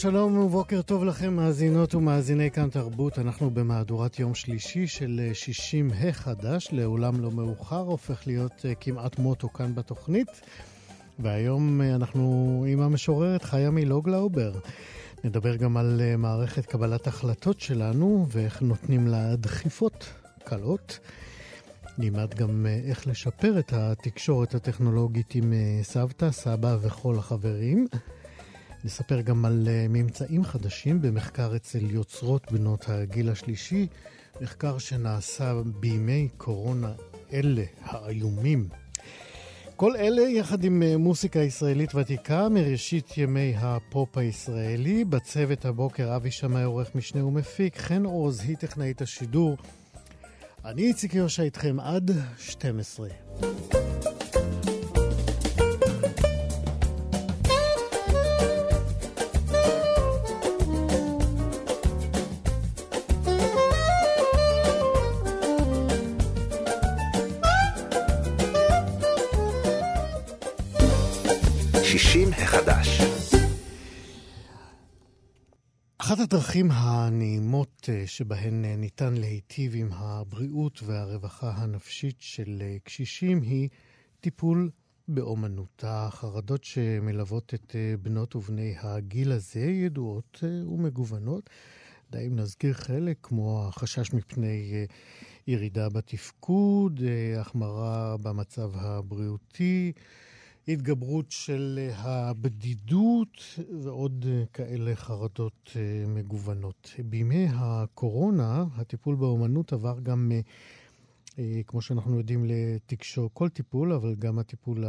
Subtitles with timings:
[0.00, 3.18] שלום, ובוקר טוב לכם, מאזינות ומאזיני כאן תרבות.
[3.18, 9.18] אנחנו במהדורת יום שלישי של 60 ה חדש, לעולם לא מאוחר, הופך להיות אה, כמעט
[9.18, 10.40] מוטו כאן בתוכנית.
[11.18, 14.52] והיום אה, אנחנו עם המשוררת חיה מילוגלאובר.
[15.24, 20.12] נדבר גם על אה, מערכת קבלת החלטות שלנו ואיך נותנים לה דחיפות
[20.44, 20.98] קלות.
[21.98, 27.86] נלמד גם איך לשפר את התקשורת הטכנולוגית עם סבתא, סבא וכל החברים.
[28.84, 33.86] נספר גם על אה, ממצאים חדשים במחקר אצל יוצרות בנות הגיל השלישי,
[34.40, 36.92] מחקר שנעשה בימי קורונה
[37.32, 38.68] אלה האיומים.
[39.76, 45.04] כל אלה יחד עם אה, מוסיקה ישראלית ותיקה מראשית ימי הפופ הישראלי.
[45.04, 49.56] בצוות הבוקר אבי שמאי עורך משנה ומפיק, חן עוז היא טכנאית השידור.
[50.64, 53.08] אני איציק יושע איתכם עד 12.
[75.98, 83.42] אחת הדרכים הנעימות אה, שבהן אה, ניתן להיטיב עם הבריאות והרווחה הנפשית של אה, קשישים
[83.42, 83.68] היא
[84.20, 84.70] טיפול
[85.08, 85.84] באומנות.
[85.86, 91.50] החרדות שמלוות את בנות ובני הגיל הזה ידועות ומגוונות.
[92.10, 94.86] די אם נזכיר חלק, כמו החשש מפני
[95.46, 97.00] ירידה בתפקוד,
[97.40, 99.92] החמרה במצב הבריאותי,
[100.72, 101.94] התגברות של אה,
[102.28, 106.94] הבדידות ועוד אה, כאלה חרדות אה, מגוונות.
[107.04, 110.32] בימי הקורונה הטיפול באומנות עבר גם,
[111.66, 114.84] כמו שאנחנו יודעים, לתקשורת, כל טיפול, אבל גם הטיפול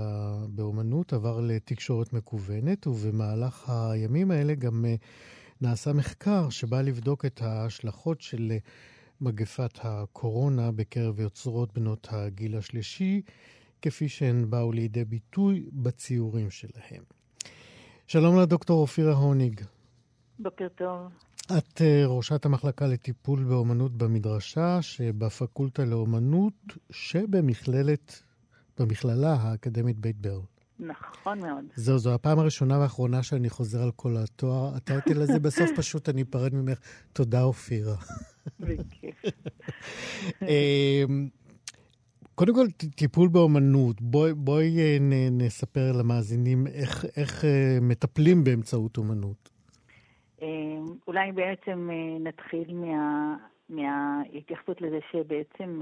[0.50, 4.86] באומנות עבר לתקשורת מקוונת, ובמהלך הימים האלה גם
[5.62, 8.52] נעשה מחקר שבא לבדוק את ההשלכות של
[9.22, 13.22] מגפת הקורונה בקרב יוצרות בנות הגיל השלישי.
[13.82, 17.04] כפי שהן באו לידי ביטוי בציורים שלהם.
[18.08, 19.62] שלום לדוקטור אופירה הוניג.
[20.40, 21.08] בוקר טוב.
[21.58, 26.54] את uh, ראשת המחלקה לטיפול באומנות במדרשה שבפקולטה לאומנות
[26.90, 28.24] שבמכללת,
[28.80, 30.42] במכללה האקדמית בית ברל.
[30.80, 31.66] נכון מאוד.
[31.76, 34.76] זהו, זו הפעם הראשונה והאחרונה שאני חוזר על כל התואר.
[34.76, 36.80] הטייטל הזה, בסוף פשוט אני אפרד ממך.
[37.14, 37.96] תודה, אופירה.
[38.60, 39.22] בכיף.
[42.42, 44.02] קודם כל, טיפול באומנות.
[44.02, 44.98] בואי, בואי אה,
[45.32, 49.50] נספר למאזינים איך, איך אה, מטפלים באמצעות אומנות.
[50.42, 50.48] אה,
[51.08, 53.36] אולי בעצם נתחיל מה,
[53.70, 55.82] מההתייחסות לזה שבעצם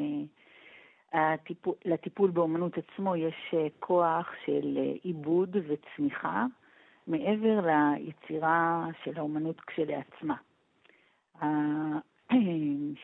[1.13, 6.45] הטיפול, לטיפול באומנות עצמו יש כוח של עיבוד וצמיחה
[7.07, 10.35] מעבר ליצירה של האומנות כשלעצמה.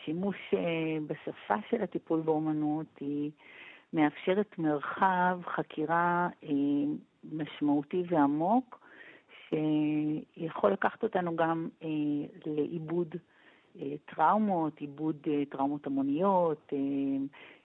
[0.05, 3.31] שימוש אה, בשפה של הטיפול באומנות היא
[3.93, 6.49] מאפשרת מרחב חקירה אה,
[7.31, 8.79] משמעותי ועמוק,
[9.49, 11.87] שיכול לקחת אותנו גם אה,
[12.45, 13.15] לעיבוד
[14.05, 16.73] טראומות, עיבוד טראומות המוניות,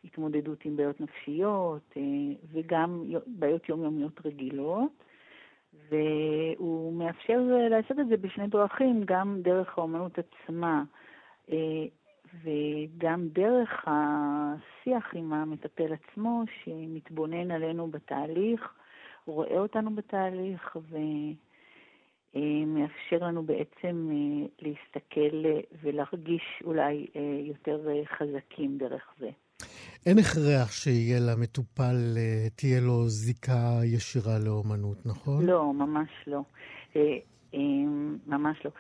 [0.04, 1.96] התמודדות עם בעיות נפשיות
[2.52, 5.04] וגם בעיות יומיומיות רגילות.
[5.90, 10.82] והוא מאפשר לעשות את זה בשני דרכים, גם דרך האומנות עצמה.
[11.52, 11.84] אה,
[12.44, 18.60] וגם דרך השיח עם המטפל עצמו, שמתבונן עלינו בתהליך,
[19.26, 20.76] רואה אותנו בתהליך
[22.34, 25.44] ומאפשר לנו בעצם אה, להסתכל
[25.82, 27.86] ולהרגיש אולי אה, יותר
[28.18, 29.28] חזקים דרך זה.
[30.06, 32.16] אין הכרח שיהיה למטופל,
[32.56, 35.46] תהיה לו זיקה ישירה לאומנות, נכון?
[35.46, 36.42] לא, ממש לא.
[38.26, 38.70] ממש לא.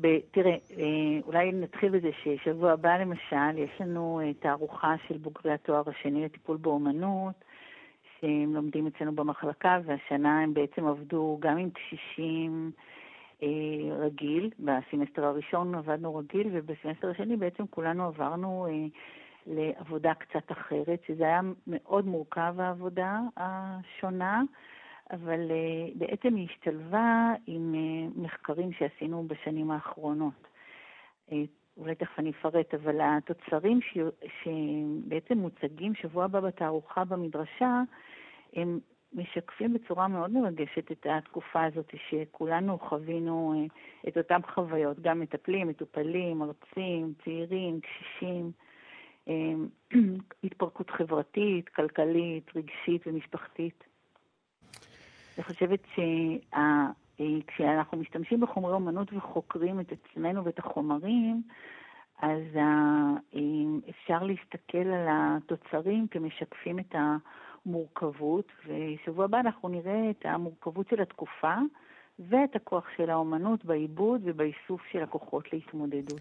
[0.00, 5.52] ב, תראה, אה, אולי נתחיל בזה ששבוע הבא למשל, יש לנו אה, תערוכה של בוגרי
[5.52, 7.34] התואר השני לטיפול באומנות,
[8.20, 12.70] שהם לומדים אצלנו במחלקה, והשנה הם בעצם עבדו גם עם קשישים,
[13.98, 18.66] רגיל, בסמסטר הראשון עבדנו רגיל, ובסמסטר השני בעצם כולנו עברנו
[19.46, 24.42] לעבודה קצת אחרת, שזה היה מאוד מורכב העבודה השונה,
[25.10, 25.40] אבל
[25.94, 27.74] בעצם היא השתלבה עם
[28.16, 30.48] מחקרים שעשינו בשנים האחרונות.
[31.76, 33.98] אולי תכף אני אפרט, אבל התוצרים ש...
[34.42, 37.82] שבעצם מוצגים שבוע הבא בתערוכה במדרשה,
[38.52, 38.78] הם
[39.12, 43.66] משקפים בצורה מאוד מרגשת את התקופה הזאת שכולנו חווינו אה,
[44.08, 48.52] את אותן חוויות, גם מטפלים, מטופלים, מרצים, צעירים, קשישים,
[49.28, 49.52] אה,
[50.44, 53.84] התפרקות חברתית, כלכלית, רגשית ומשפחתית.
[55.36, 56.02] אני חושבת שה...
[57.46, 61.42] כשאנחנו משתמשים בחומרי אומנות וחוקרים את עצמנו ואת החומרים,
[62.22, 62.42] אז
[63.90, 71.54] אפשר להסתכל על התוצרים כמשקפים את המורכבות, ושבוע הבא אנחנו נראה את המורכבות של התקופה
[72.18, 76.20] ואת הכוח של האומנות בעיבוד ובאיסוף של הכוחות להתמודדות.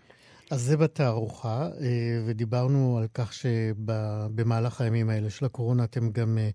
[0.51, 6.49] אז זה בתערוכה, אה, ודיברנו על כך שבמהלך הימים האלה של הקורונה אתם גם אה,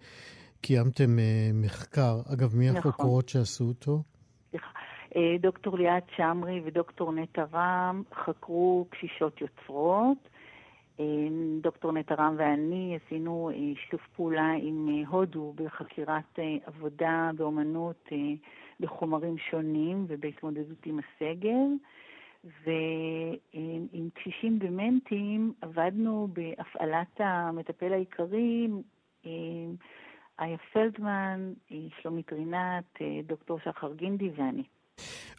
[0.60, 2.20] קיימתם אה, מחקר.
[2.34, 2.78] אגב, מי נכון.
[2.78, 4.02] החוקרות שעשו אותו?
[5.16, 10.28] אה, דוקטור ליאת שמרי ודוקטור נטע רם חקרו קשישות יוצרות.
[11.00, 11.04] אה,
[11.62, 13.50] דוקטור נטע רם ואני עשינו
[13.84, 18.08] שיתוף פעולה עם הודו בחקירת עבודה באומנות
[18.80, 21.66] בחומרים שונים ובהתמודדות עם הסגר.
[22.64, 28.68] ועם קשישים דמנטיים עבדנו בהפעלת המטפל העיקרי
[30.40, 31.52] איה פלדמן,
[32.02, 34.62] שלומית רינת, דוקטור שחר גינדי ואני.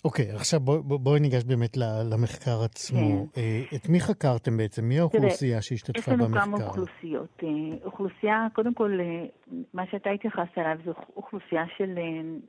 [0.06, 1.78] אוקיי, okay, עכשיו בואי בוא, בוא ניגש באמת
[2.12, 3.28] למחקר עצמו.
[3.34, 3.42] כן.
[3.42, 4.86] אה, את מי חקרתם בעצם?
[4.86, 6.26] מי האוכלוסייה שהשתתפה במחקר?
[6.26, 7.44] יש לנו כמה אוכלוסיות.
[7.44, 7.50] אה,
[7.86, 9.26] אוכלוסייה, קודם כל, אה,
[9.74, 12.00] מה שאתה התייחסת אליו זו אוכלוסייה של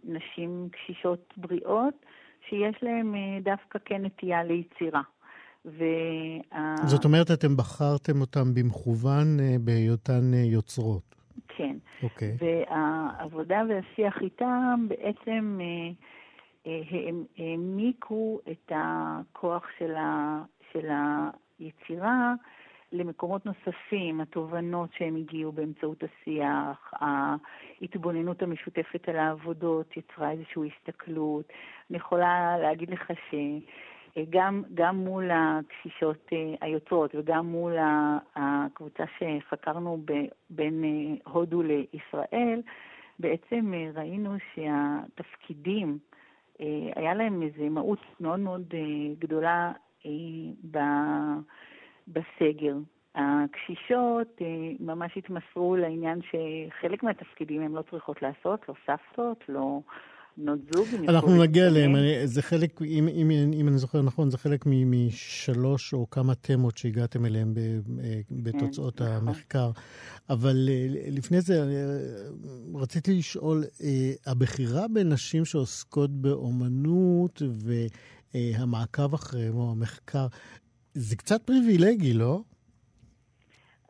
[0.05, 1.94] נשים קשישות בריאות,
[2.48, 5.02] שיש להן דווקא כן נטייה ליצירה.
[5.64, 6.76] וה...
[6.87, 9.26] זאת אומרת, אתם בחרתם אותן במכוון
[9.60, 11.14] בהיותן יוצרות.
[11.48, 11.76] כן.
[12.02, 12.37] אוקיי.
[12.40, 12.44] Okay.
[12.44, 15.60] והעבודה והשיח איתם בעצם...
[16.64, 20.88] הם העמיקו את הכוח של, ה, של
[21.58, 22.34] היצירה
[22.93, 31.44] למקומות נוספים, התובנות שהם הגיעו באמצעות השיח, ההתבוננות המשותפת על העבודות יצרה איזושהי הסתכלות.
[31.90, 33.60] אני יכולה להגיד לך שגם
[34.75, 37.73] גם מול הקשישות אה, היוצרות וגם מול
[38.37, 40.05] הקבוצה שחקרנו
[40.50, 42.62] בין אה, הודו לישראל,
[43.19, 45.99] בעצם אה, ראינו שהתפקידים
[46.97, 48.75] היה להם איזו מהות מאוד מאוד
[49.19, 49.73] גדולה
[52.08, 52.76] בסגר.
[53.15, 54.41] הקשישות
[54.81, 59.81] ממש התמסרו לעניין שחלק מהתפקידים הן לא צריכות לעשות, לא סבתות, לא
[60.37, 60.87] בנות זוג.
[61.08, 61.94] אנחנו נגיע אליהם,
[62.25, 67.26] זה חלק, אם, אם, אם אני זוכר נכון, זה חלק משלוש או כמה תמות שהגעתם
[67.26, 67.55] אליהם
[68.31, 69.29] בתוצאות כן, נכון.
[69.29, 69.70] המחקר.
[70.31, 70.69] אבל
[71.08, 71.64] לפני זה,
[72.75, 73.62] רציתי לשאול,
[74.26, 77.43] הבחירה בנשים שעוסקות באומנות
[78.34, 80.26] והמעקב אחריהם, או המחקר,
[80.94, 82.40] זה קצת פריבילגי, לא?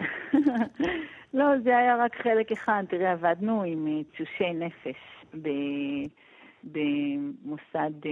[1.35, 2.85] לא, זה היה רק חלק אחד.
[2.89, 4.97] תראה, עבדנו עם תשושי נפש.
[6.65, 8.11] במוסד אה,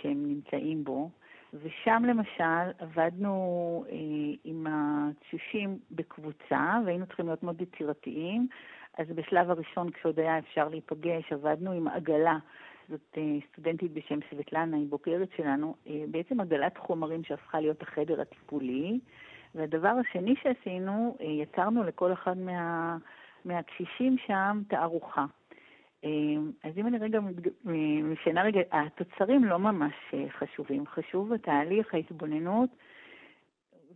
[0.00, 1.10] שהם נמצאים בו,
[1.54, 3.96] ושם למשל עבדנו אה,
[4.44, 8.48] עם התשושים בקבוצה, והיינו צריכים להיות מאוד יצירתיים.
[8.98, 12.38] אז בשלב הראשון, כשעוד היה אפשר להיפגש, עבדנו עם עגלה.
[12.88, 15.74] זאת אה, סטודנטית בשם סבטלנה, היא בוקרת שלנו,
[16.10, 19.00] בעצם עגלת חומרים שהפכה להיות החדר הטיפולי.
[19.54, 22.96] והדבר השני שעשינו, יצרנו לכל אחד מה,
[23.44, 25.24] מהקשישים שם תערוכה.
[26.04, 27.20] אמ, אז אם אני רגע
[28.04, 30.86] משנה רגע, התוצרים לא ממש אה, חשובים.
[30.86, 32.70] חשוב התהליך, ההתבוננות,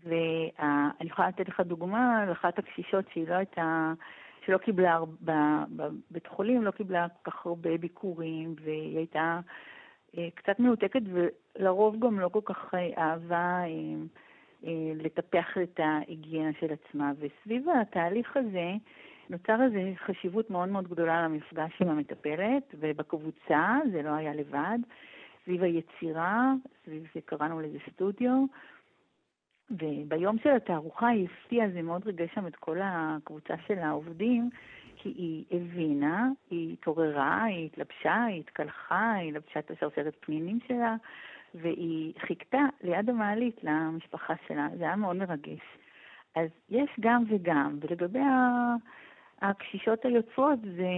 [0.05, 3.93] ואני יכולה לתת לך דוגמה על אחת הקשישות שהיא לא הייתה,
[4.47, 9.41] שלא קיבלה, בבית חולים לא קיבלה כל כך הרבה ביקורים, והיא הייתה
[10.19, 13.63] אה, קצת מנותקת, ולרוב גם לא כל כך אה, אהבה
[14.95, 17.13] לטפח את ההיגיינה של עצמה.
[17.19, 18.73] וסביב התהליך הזה,
[19.31, 24.79] נוצר איזו חשיבות מאוד מאוד גדולה למפגש עם המטפלת, ובקבוצה, זה לא היה לבד,
[25.45, 26.53] סביב היצירה,
[26.85, 28.45] סביב זה קראנו לזה סטודיו,
[29.71, 34.51] וביום של התערוכה היא הפתיעה, זה מאוד ריגש שם את כל הקבוצה של העובדים,
[34.97, 40.97] כי היא הבינה, היא התעוררה, היא התלבשה, היא התקלחה, היא לבשה את השרשרת פנינים שלה,
[41.55, 44.69] והיא חיכתה ליד המעלית למשפחה שלה.
[44.79, 45.61] זה היה מאוד מרגש.
[46.37, 48.75] אז יש גם וגם, ולגבי ה...
[49.43, 50.89] הקשישות היוצרות זה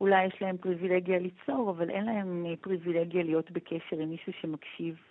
[0.00, 4.96] אולי יש להם פריבילגיה ליצור, אבל אין להם פריבילגיה להיות בקשר עם מישהו שמקשיב.
[4.96, 5.09] אה,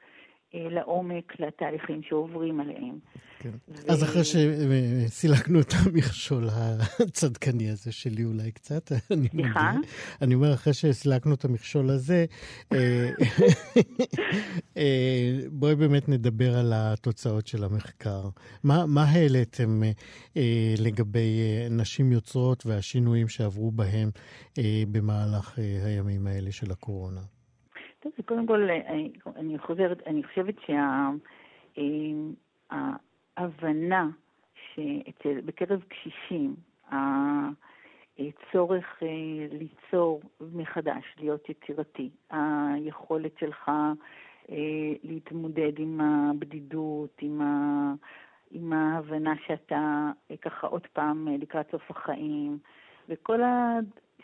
[0.53, 2.99] לעומק לתהליכים שעוברים עליהם.
[3.39, 3.49] כן.
[3.67, 3.91] ו...
[3.91, 6.47] אז אחרי שסילקנו את המכשול
[6.99, 9.71] הצדקני הזה שלי אולי קצת, אני סליחה?
[10.21, 12.25] אני אומר, אחרי שסילקנו את המכשול הזה,
[12.73, 13.09] אה,
[14.77, 18.29] אה, בואי באמת נדבר על התוצאות של המחקר.
[18.63, 19.81] מה, מה העליתם
[20.77, 21.39] לגבי
[21.69, 24.09] נשים יוצרות והשינויים שעברו בהם
[24.91, 27.21] במהלך הימים האלה של הקורונה?
[27.99, 30.55] טוב, קודם כל, אני, אני חוזרת, אני חושבת
[33.37, 34.07] שההבנה
[34.79, 36.55] אה, שבקרב קשישים,
[38.19, 39.07] הצורך אה,
[39.51, 40.21] ליצור
[40.53, 43.71] מחדש, להיות יצירתי, היכולת שלך
[44.49, 44.55] אה,
[45.03, 47.93] להתמודד עם הבדידות, עם, ה,
[48.51, 52.57] עם ההבנה שאתה ככה עוד פעם לקראת סוף החיים,
[53.09, 53.41] וכל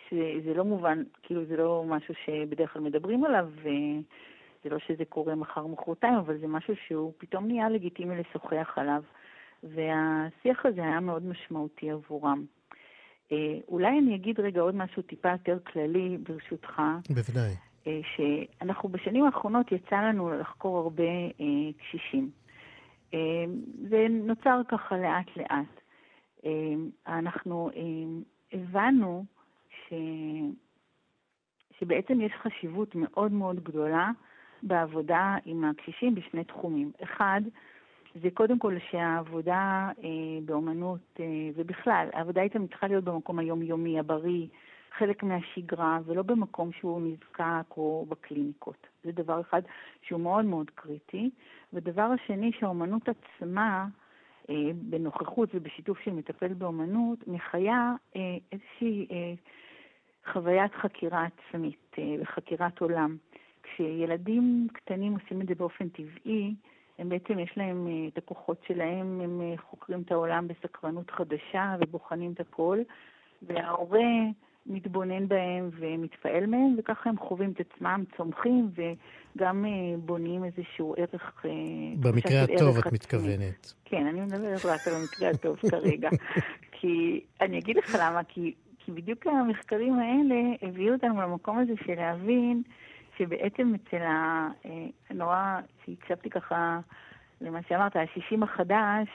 [0.09, 5.35] שזה לא מובן, כאילו זה לא משהו שבדרך כלל מדברים עליו, וזה לא שזה קורה
[5.35, 9.03] מחר מחרתיים, אבל זה משהו שהוא פתאום נהיה לגיטימי לשוחח עליו,
[9.63, 12.45] והשיח הזה היה מאוד משמעותי עבורם.
[13.31, 16.81] אה, אולי אני אגיד רגע עוד משהו טיפה יותר כללי, ברשותך.
[17.09, 17.51] בוודאי.
[17.87, 21.03] אה, שאנחנו בשנים האחרונות יצא לנו לחקור הרבה
[21.39, 22.29] אה, קשישים.
[23.89, 25.81] זה נוצר ככה לאט-לאט.
[27.07, 27.69] אנחנו
[28.53, 29.25] הבנו
[29.89, 29.93] ש...
[31.79, 34.11] שבעצם יש חשיבות מאוד מאוד גדולה
[34.63, 36.91] בעבודה עם הקשישים בשני תחומים.
[37.03, 37.41] אחד,
[38.21, 40.09] זה קודם כל שהעבודה אה,
[40.45, 41.25] באומנות, אה,
[41.55, 44.47] ובכלל, העבודה איתם צריכה להיות במקום היומיומי, הבריא,
[44.97, 48.87] חלק מהשגרה, ולא במקום שהוא נזקק או בקליניקות.
[49.03, 49.61] זה דבר אחד
[50.01, 51.29] שהוא מאוד מאוד קריטי.
[51.73, 53.87] ודבר השני, שהאומנות עצמה,
[54.49, 59.07] אה, בנוכחות ובשיתוף של מטפל באומנות, מחיה אה, איזושהי...
[59.11, 59.33] אה,
[60.33, 63.17] חוויית חקירה עצמית אה, וחקירת עולם.
[63.63, 66.53] כשילדים קטנים עושים את זה באופן טבעי,
[66.99, 71.75] הם בעצם יש להם אה, את הכוחות שלהם, הם אה, חוקרים את העולם בסקרנות חדשה
[71.79, 72.79] ובוחנים את הכל,
[73.41, 74.09] וההורה
[74.65, 79.65] מתבונן בהם ומתפעל מהם, וככה הם חווים את עצמם, צומחים וגם
[79.97, 81.45] בונים איזשהו ערך...
[81.99, 83.73] במקרה הטוב את מתכוונת.
[83.85, 86.09] כן, אני מדברת רק על המקרה הטוב כרגע.
[86.79, 88.53] כי אני אגיד לך למה, כי
[88.85, 92.61] כי בדיוק המחקרים האלה הביאו אותנו למקום הזה של להבין
[93.17, 94.49] שבעצם אצל ה...
[94.65, 96.79] אה, נורא, שהקשבתי ככה
[97.41, 99.07] למה שאמרת, השישים החדש,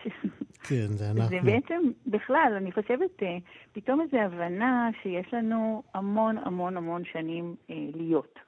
[0.68, 1.28] כן, זה אנחנו.
[1.28, 3.36] זה בעצם, בכלל, אני חושבת, אה,
[3.72, 8.38] פתאום איזו הבנה שיש לנו המון המון המון שנים אה, להיות.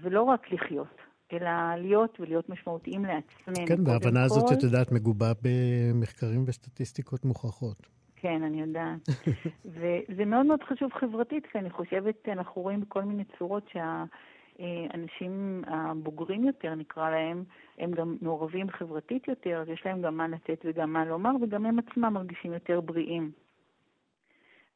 [0.00, 0.96] ולא רק לחיות,
[1.32, 3.66] אלא להיות ולהיות משמעותיים לעצמנו.
[3.66, 7.86] כן, וההבנה הזאת, את יודעת, מגובה במחקרים וסטטיסטיקות מוכחות.
[8.26, 9.08] כן, אני יודעת.
[9.76, 16.44] וזה מאוד מאוד חשוב חברתית, כי אני חושבת, אנחנו רואים בכל מיני צורות שהאנשים הבוגרים
[16.44, 17.44] יותר, נקרא להם,
[17.78, 21.66] הם גם מעורבים חברתית יותר, אז יש להם גם מה לתת וגם מה לומר, וגם
[21.66, 23.30] הם עצמם מרגישים יותר בריאים.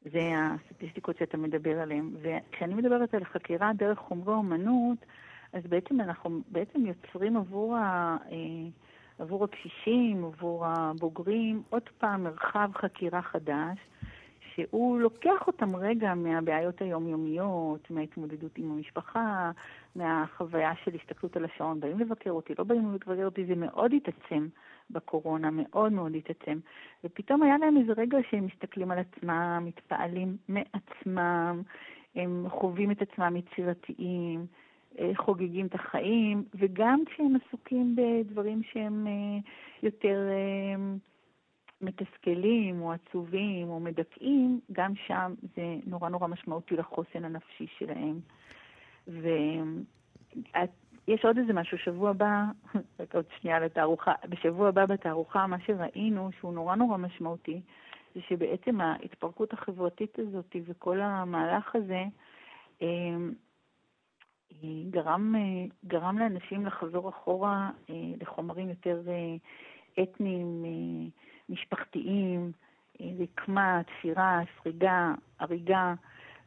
[0.01, 2.09] זה הסטטיסטיקות שאתה מדבר עליהן.
[2.21, 4.97] וכשאני מדברת על חקירה דרך חומרי אומנות,
[5.53, 8.17] אז בעצם אנחנו בעצם יוצרים עבור ה...
[8.31, 8.69] אה,
[9.21, 13.77] עבור הקשישים, עבור הבוגרים, עוד פעם מרחב חקירה חדש,
[14.53, 19.51] שהוא לוקח אותם רגע מהבעיות היומיומיות, מההתמודדות עם המשפחה,
[19.95, 24.47] מהחוויה של הסתכלות על השעון, באים לבקר אותי, לא באים לבקר אותי, זה מאוד התעצם
[24.89, 26.59] בקורונה, מאוד מאוד התעצם.
[27.03, 31.61] ופתאום היה להם איזה רגע שהם מסתכלים על עצמם, מתפעלים מעצמם,
[32.15, 34.45] הם חווים את עצמם יצירתיים.
[34.99, 39.39] אה, חוגגים את החיים, וגם כשהם עסוקים בדברים שהם אה,
[39.83, 40.75] יותר אה,
[41.81, 48.19] מתסכלים או עצובים או מדכאים, גם שם זה נורא נורא משמעותי לחוסן הנפשי שלהם.
[49.07, 52.43] ויש עוד איזה משהו, שבוע הבא,
[52.99, 57.61] רק עוד שנייה לתערוכה, בשבוע הבא בתערוכה, מה שראינו, שהוא נורא נורא משמעותי,
[58.15, 62.03] זה שבעצם ההתפרקות החברתית הזאת וכל המהלך הזה,
[64.89, 65.41] גרם, אה,
[65.85, 70.65] גרם לאנשים לחזור אחורה אה, לחומרים יותר אה, אתניים,
[71.49, 72.51] משפחתיים,
[73.19, 75.93] רקמה, תפירה, סריגה, הריגה,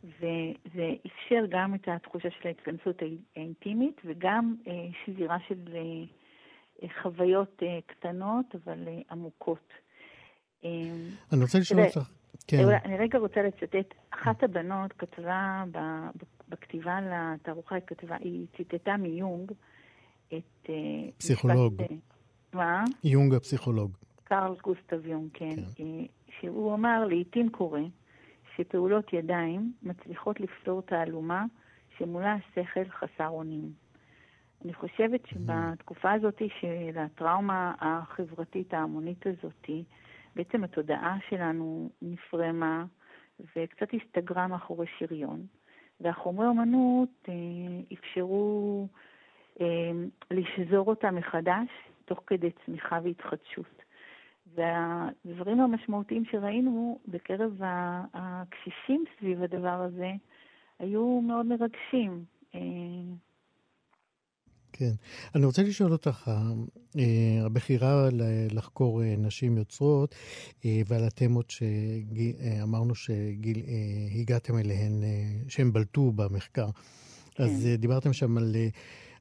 [0.05, 3.03] וזה אפשר גם את התחושה של ההתכנסות
[3.37, 4.55] האינטימית וגם
[5.05, 5.61] שזירה של
[7.03, 8.79] חוויות קטנות אבל
[9.11, 9.73] עמוקות.
[10.65, 12.11] אני רוצה לשאול אותך,
[12.47, 12.69] כן.
[12.85, 15.65] אני רגע רוצה לצטט, אחת הבנות כתבה
[16.49, 19.53] בכתיבה לתערוכה, היא כתבה, היא ציטטה מיונג
[20.29, 20.69] את...
[20.69, 20.75] אה,
[21.19, 21.83] פסיכולוג.
[21.83, 21.97] משפט,
[22.53, 22.85] מה?
[23.05, 23.91] יונג הפסיכולוג.
[24.25, 25.57] קרל גוסטב יונג, כן.
[25.77, 25.85] כן.
[26.41, 27.83] שהוא אמר, לעיתים קורה
[28.57, 31.45] שפעולות ידיים מצליחות לפתור תעלומה
[31.99, 33.73] שמולה השכל חסר אונים.
[34.65, 39.67] אני חושבת שבתקופה הזאת של הטראומה החברתית ההמונית הזאת,
[40.37, 42.85] בעצם התודעה שלנו נפרמה
[43.57, 45.47] וקצת הסתגרה מאחורי שריון,
[46.01, 47.35] והחומרי אומנות אה,
[47.93, 48.89] אפשרו
[49.61, 49.67] אה,
[50.31, 51.69] לשזור אותה מחדש
[52.05, 53.83] תוך כדי צמיחה והתחדשות.
[54.55, 57.61] והדברים המשמעותיים שראינו בקרב
[58.15, 60.13] הקשישים סביב הדבר הזה
[60.79, 62.25] היו מאוד מרגשים.
[62.55, 62.61] אה,
[64.77, 64.93] כן.
[65.35, 66.31] אני רוצה לשאול אותך,
[66.99, 67.03] אה,
[67.45, 68.09] הבחירה
[68.51, 70.15] לחקור אה, נשים יוצרות
[70.65, 75.03] ועל התמות שאמרנו שהגעתם אליהן,
[75.49, 76.69] שהן בלטו במחקר.
[77.35, 77.45] כן.
[77.45, 78.57] אז דיברתם שם על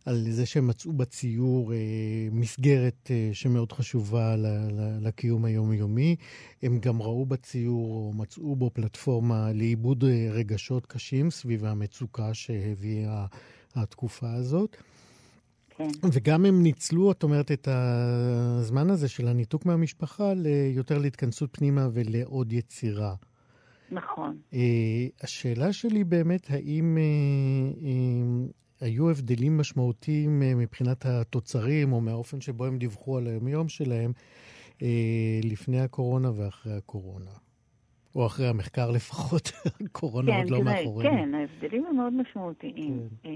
[0.05, 1.77] על זה שהם מצאו בציור אה,
[2.31, 4.35] מסגרת אה, שמאוד חשובה
[5.01, 6.15] לקיום היומיומי.
[6.63, 13.25] הם גם ראו בציור, או מצאו בו פלטפורמה לעיבוד אה, רגשות קשים סביב המצוקה שהביאה
[13.75, 14.77] התקופה הזאת.
[16.01, 16.07] כן.
[16.13, 20.33] וגם הם ניצלו, את אומרת, את הזמן הזה של הניתוק מהמשפחה
[20.75, 23.15] יותר להתכנסות פנימה ולעוד יצירה.
[23.91, 24.37] נכון.
[24.51, 24.55] Uh,
[25.21, 32.65] השאלה שלי באמת, האם uh, uh, היו הבדלים משמעותיים אה, מבחינת התוצרים או מהאופן שבו
[32.65, 34.11] הם דיווחו על היום-יום שלהם
[34.81, 37.31] אה, לפני הקורונה ואחרי הקורונה.
[38.15, 39.51] או אחרי המחקר לפחות,
[39.85, 41.11] הקורונה כן, עוד לא מאחורינו.
[41.11, 43.07] כן, ההבדלים הם מאוד משמעותיים.
[43.23, 43.29] כן.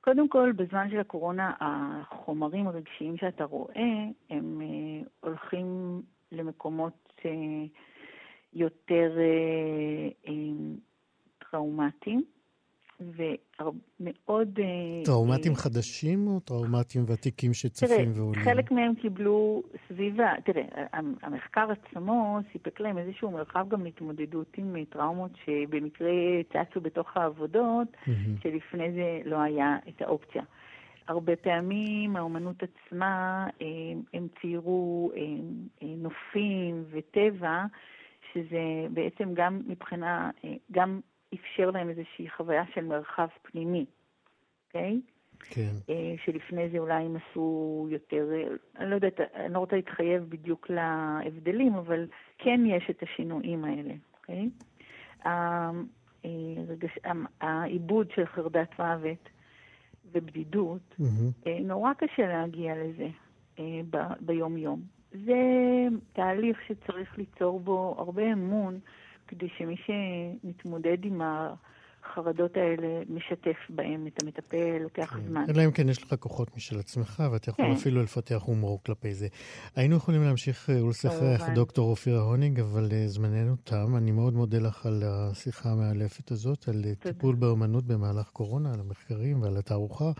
[0.00, 6.00] קודם כל, בזמן של הקורונה, החומרים הרגשיים שאתה רואה, הם אה, הולכים
[6.32, 7.22] למקומות
[8.52, 9.12] יותר
[10.28, 10.76] אמ,
[11.50, 12.24] טראומטיים.
[13.00, 14.58] ומאוד...
[14.58, 18.42] אה, טראומטים אה, חדשים או טראומטים ותיקים שצופים ועולים?
[18.42, 20.64] תראה, חלק מהם קיבלו סביבה, תראה,
[21.22, 26.10] המחקר עצמו סיפק להם איזשהו מרחב גם להתמודדות עם טראומות שבמקרה
[26.52, 27.88] צצו בתוך העבודות.
[28.42, 30.42] שלפני זה לא היה את האופציה.
[31.08, 37.64] הרבה פעמים האומנות עצמה, הם, אה, הם ציירו הם, נופים וטבע,
[38.32, 40.30] שזה בעצם גם מבחינה,
[40.72, 41.00] גם
[41.34, 43.86] אפשר להם איזושהי חוויה של מרחב פנימי,
[44.66, 45.00] אוקיי?
[45.40, 45.70] כן.
[45.90, 48.28] אה, שלפני זה אולי הם עשו יותר,
[48.78, 52.06] אני לא יודעת, אני לא רוצה להתחייב בדיוק להבדלים, אבל
[52.38, 54.50] כן יש את השינויים האלה, אוקיי?
[55.26, 55.70] אה,
[57.40, 59.28] העיבוד של חרדת מוות
[60.12, 61.48] ובדידות, mm-hmm.
[61.60, 63.08] נורא קשה להגיע לזה
[64.20, 64.80] ביום-יום.
[65.12, 65.42] זה
[66.12, 68.80] תהליך שצריך ליצור בו הרבה אמון
[69.30, 75.26] כדי שמי שמתמודד עם החרדות האלה משתף בהם את המטפל, לוקח כן.
[75.28, 75.44] זמן.
[75.48, 77.72] אלא אם כן יש לך כוחות משל עצמך, ואתה יכול כן.
[77.72, 79.28] אפילו לפתח הומור כלפי זה.
[79.76, 83.96] היינו יכולים להמשיך אה, ולשחח דוקטור אופירה הוניג, אבל אה, זמננו תם.
[83.96, 87.14] אני מאוד מודה לך על השיחה המאלפת הזאת, על אה, תודה.
[87.14, 90.10] טיפול באומנות במהלך קורונה, על המחקרים ועל התערוכה.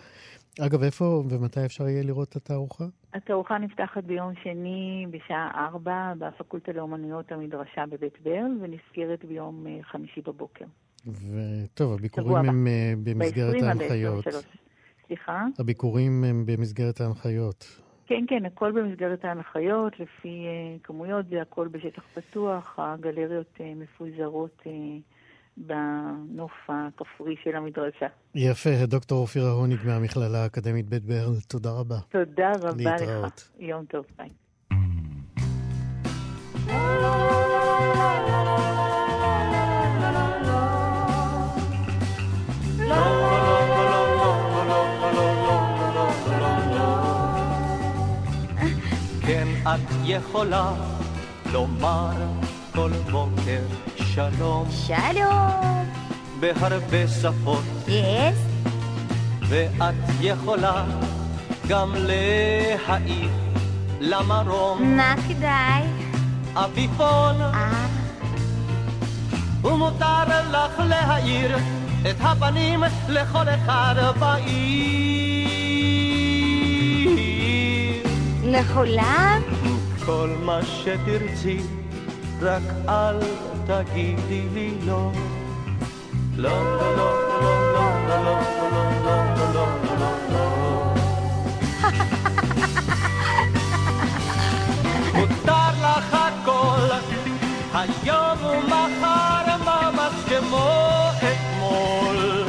[0.59, 2.85] אגב, איפה ומתי אפשר יהיה לראות את התערוכה?
[3.15, 10.21] התערוכה נפתחת ביום שני בשעה 4 בפקולטה לאומנויות המדרשה בבית ברל, ונסגרת ביום אה, חמישי
[10.21, 10.65] בבוקר.
[11.07, 14.25] וטוב, הביקורים הם אה, במסגרת ההנחיות.
[15.07, 15.45] סליחה?
[15.59, 17.81] הביקורים הם במסגרת ההנחיות.
[18.07, 24.63] כן, כן, הכל במסגרת ההנחיות, לפי uh, כמויות, זה הכל בשטח פתוח, הגלריות מפוזרות
[25.57, 28.07] בנוף הכפרי של המדרשה.
[28.35, 31.97] יפה, דוקטור אופירה הוניג מהמכללה האקדמית בית ברל, תודה רבה.
[32.09, 33.51] תודה רבה להתראות.
[33.57, 33.61] לך.
[33.61, 34.29] יום טוב, ביי.
[49.27, 50.73] כן, את יכולה
[51.53, 52.11] לומר
[52.75, 53.90] כל בוקר
[54.21, 54.67] שלום.
[54.87, 55.87] שלום.
[56.41, 57.65] בהרבה שפות.
[57.89, 58.39] יס.
[59.49, 60.85] ואת יכולה
[61.69, 63.31] גם להעיף
[64.01, 64.97] למרום.
[64.97, 65.83] מה כדאי?
[66.55, 67.41] עפיפון.
[67.41, 67.87] אה.
[69.63, 71.57] ומותר לך להאיר
[72.11, 75.51] את הפנים לכל אחד בעיר.
[78.45, 79.41] לכולם?
[80.07, 81.61] כל מה שתרצי,
[82.41, 83.17] רק אל
[83.71, 85.13] תגידי לי לא.
[86.37, 89.67] לא, לא, לא, לא, לא, לא, לא, לא, לא, לא,
[90.01, 90.95] לא, לא.
[95.15, 96.89] מותר לך הכל,
[97.75, 100.69] היום ומחר ממש כמו
[101.19, 102.45] אתמול.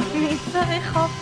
[0.52, 1.21] צריך חופש?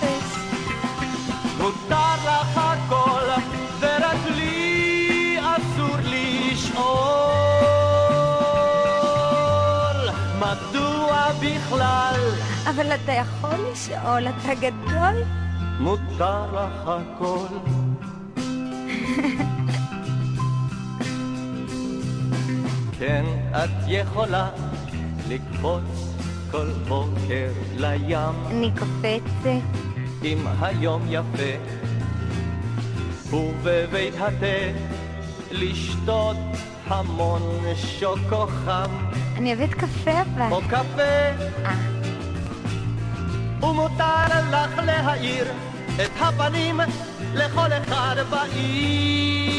[12.70, 15.22] אבל אתה יכול לשאול, אתה גדול?
[15.78, 17.46] מותר לך הכל.
[22.98, 24.48] כן, את יכולה
[25.28, 26.14] לקפוץ
[26.50, 29.46] כל בוקר לים, אני קופצת.
[30.24, 31.52] אם היום יפה,
[33.30, 34.78] ובבית התה
[35.50, 36.36] לשתות
[36.86, 37.42] המון
[37.76, 38.90] שוקו חם,
[39.36, 40.52] אני אוהבת קפה אבל.
[40.52, 41.02] או קפה,
[41.64, 41.99] אה,
[43.62, 45.46] ומותר לך להאיר
[45.94, 46.80] את הפנים
[47.34, 49.50] לכל אחד בעיר.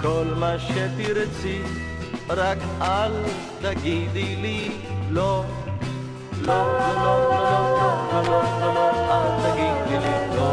[0.00, 1.62] כל מה שתרצי,
[2.28, 3.12] רק אל
[3.60, 4.70] תגידי לי
[5.10, 5.44] לא.
[6.40, 10.52] לא, לא, לא, לא, לא, לא, לא, לא, אל תגידי לי לא.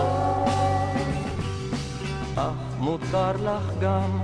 [2.36, 4.20] אך מותר לך גם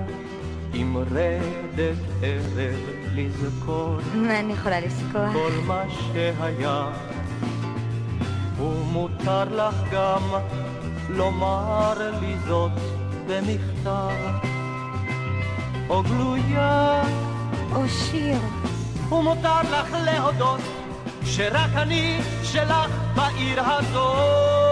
[0.74, 2.76] עם רדת ערב
[3.16, 5.34] לזכור אני יכולה לזכור?
[5.34, 6.88] כל מה שהיה,
[8.58, 10.22] ומותר לך גם
[11.10, 12.72] לומר לי זאת
[13.28, 14.10] במכתב,
[15.90, 17.04] או גלויה,
[17.76, 18.38] או שיר.
[19.12, 20.62] ומותר לך להודות
[21.26, 24.63] שרק אני שלך בעיר הזאת.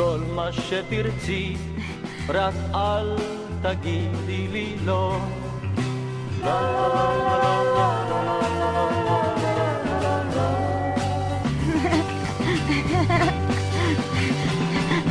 [0.00, 1.56] כל מה שתרצי,
[2.28, 3.16] רק אל
[3.62, 5.20] תגידי לי לא.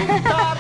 [0.10, 0.59] מותר לך הכל,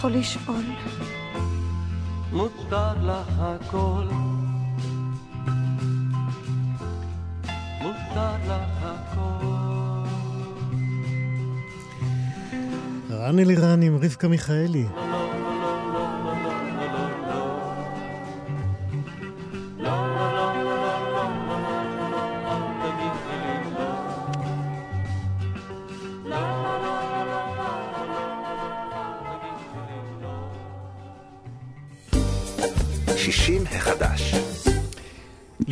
[0.00, 0.64] יכול לשאול.
[2.32, 4.04] מותר לך הכל.
[7.82, 10.06] מותר לך הכל.
[13.10, 14.86] רן אלירן עם רבקה מיכאלי.
[14.86, 15.19] שישים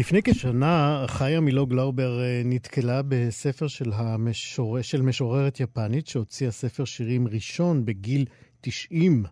[0.08, 4.82] לפני כשנה חיה מילו גלאובר אה, נתקלה בספר של, המשור...
[4.82, 8.24] של משוררת יפנית שהוציאה ספר שירים ראשון בגיל
[8.60, 9.24] 90.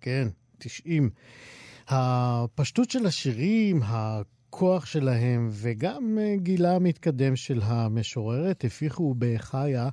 [0.00, 1.10] כן, 90.
[1.88, 3.82] הפשטות של השירים,
[4.56, 9.88] הכוח שלהם וגם אה, גילה המתקדם של המשוררת הפיחו בחיה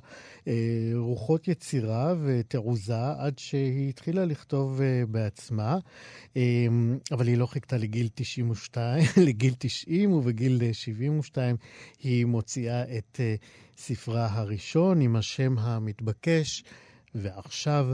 [0.48, 0.52] אה,
[0.94, 5.78] רוחות יצירה ותעוזה עד שהיא התחילה לכתוב אה, בעצמה.
[6.36, 6.66] אה,
[7.12, 11.56] אבל היא לא חיכתה לגיל 92, לגיל 90, ובגיל אה, 72
[12.02, 13.20] היא מוציאה את
[13.76, 16.64] ספרה הראשון עם השם המתבקש,
[17.14, 17.86] ועכשיו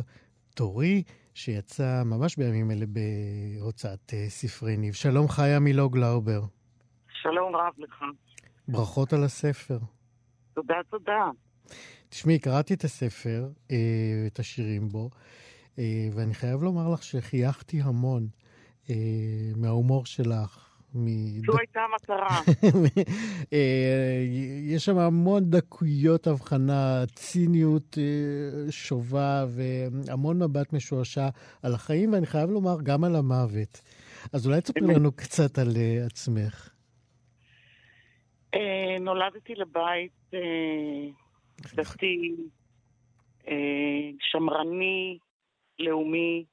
[0.55, 1.03] תורי,
[1.35, 4.95] שיצא ממש בימים אלה בהוצאת ספרי ניב.
[4.95, 6.60] שלום חיה מילו גלאובר.
[7.23, 8.05] שלום רב לך.
[8.69, 9.79] ברכות על הספר.
[10.55, 11.31] תודה, תודה.
[12.09, 13.77] תשמעי, קראתי את הספר, אה,
[14.27, 15.11] את השירים בו,
[15.79, 18.27] אה, ואני חייב לומר לך שחייכתי המון
[18.91, 18.95] אה,
[19.57, 20.67] מההומור שלך.
[20.95, 22.41] מד- זו הייתה המטרה.
[24.75, 27.99] יש שם המון דקויות הבחנה, ציניות
[28.71, 31.29] שובה והמון מבט משועשע
[31.63, 33.81] על החיים, ואני חייב לומר גם על המוות.
[34.33, 34.97] אז אולי תספרי אמת.
[34.97, 35.71] לנו קצת על
[36.07, 36.69] עצמך.
[38.55, 41.09] אה, נולדתי לבית אה,
[41.75, 42.37] דתי,
[43.49, 45.19] אה, שמרני,
[45.79, 46.45] לאומי.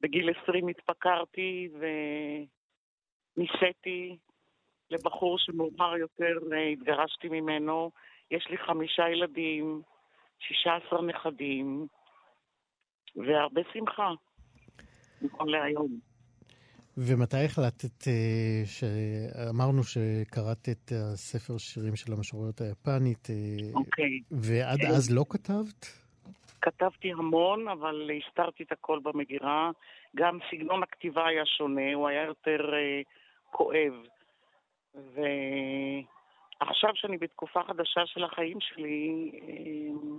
[0.00, 1.68] בגיל 20 התפקרתי
[3.36, 4.16] ונישאתי
[4.90, 6.38] לבחור שמאוחר יותר
[6.72, 7.90] התגרשתי ממנו.
[8.30, 9.82] יש לי חמישה ילדים,
[10.38, 11.86] 16 נכדים,
[13.16, 14.10] והרבה שמחה,
[15.22, 16.05] נכון להיום.
[16.98, 23.34] ומתי החלטת, אה, שאמרנו שקראת את הספר שירים של המשוררת היפנית, אה,
[23.74, 24.20] אוקיי.
[24.30, 24.86] ועד כן.
[24.86, 26.06] אז לא כתבת?
[26.62, 29.70] כתבתי המון, אבל הסתרתי את הכל במגירה.
[30.16, 33.00] גם סגנון הכתיבה היה שונה, הוא היה יותר אה,
[33.50, 33.92] כואב.
[34.94, 40.18] ועכשיו שאני בתקופה חדשה של החיים שלי, אה,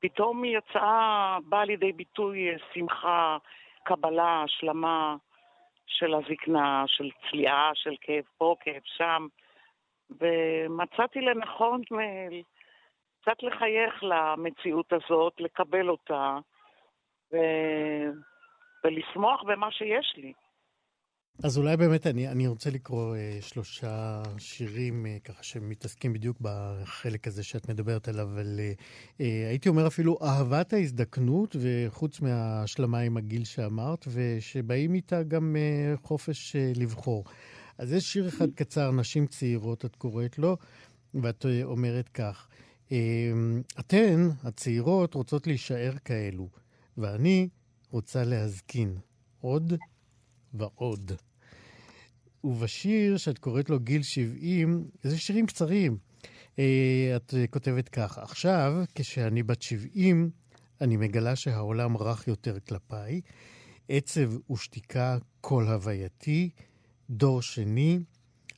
[0.00, 3.36] פתאום היא יצאה, באה לידי ביטוי אה, שמחה,
[3.84, 5.16] קבלה, השלמה
[5.88, 9.26] של הזקנה, של צליעה, של כאב פה, כאב שם.
[10.10, 11.82] ומצאתי לנכון
[13.20, 16.38] קצת לחייך למציאות הזאת, לקבל אותה,
[17.32, 17.36] ו...
[18.84, 20.32] ולשמוח במה שיש לי.
[21.42, 27.26] אז אולי באמת אני, אני רוצה לקרוא אה, שלושה שירים אה, ככה שמתעסקים בדיוק בחלק
[27.26, 28.72] הזה שאת מדברת עליו, אבל אה,
[29.20, 35.96] אה, הייתי אומר אפילו אהבת ההזדקנות, וחוץ מההשלמה עם הגיל שאמרת, ושבאים איתה גם אה,
[35.96, 37.24] חופש אה, לבחור.
[37.78, 40.56] אז יש שיר אחד קצר, נשים צעירות, את קוראת לו,
[41.14, 42.48] ואת אה, אומרת כך,
[42.92, 42.96] אה,
[43.80, 46.48] אתן, הצעירות, רוצות להישאר כאלו,
[46.96, 47.48] ואני
[47.90, 48.96] רוצה להזקין
[49.40, 49.72] עוד
[50.54, 51.12] ועוד.
[52.48, 55.98] ובשיר שאת קוראת לו גיל 70, זה שירים קצרים.
[56.58, 60.30] אה, את כותבת כך, עכשיו, כשאני בת 70,
[60.80, 63.20] אני מגלה שהעולם רך יותר כלפיי,
[63.88, 66.50] עצב ושתיקה כל הווייתי,
[67.10, 67.98] דור שני.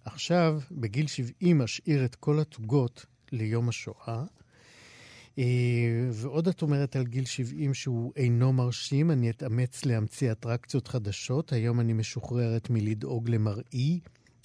[0.05, 4.24] עכשיו, בגיל 70, אשאיר את כל התוגות ליום השואה.
[5.40, 11.53] אה, ועוד את אומרת על גיל 70 שהוא אינו מרשים, אני אתאמץ להמציא אטרקציות חדשות,
[11.53, 14.00] היום אני משוחררת מלדאוג למראי,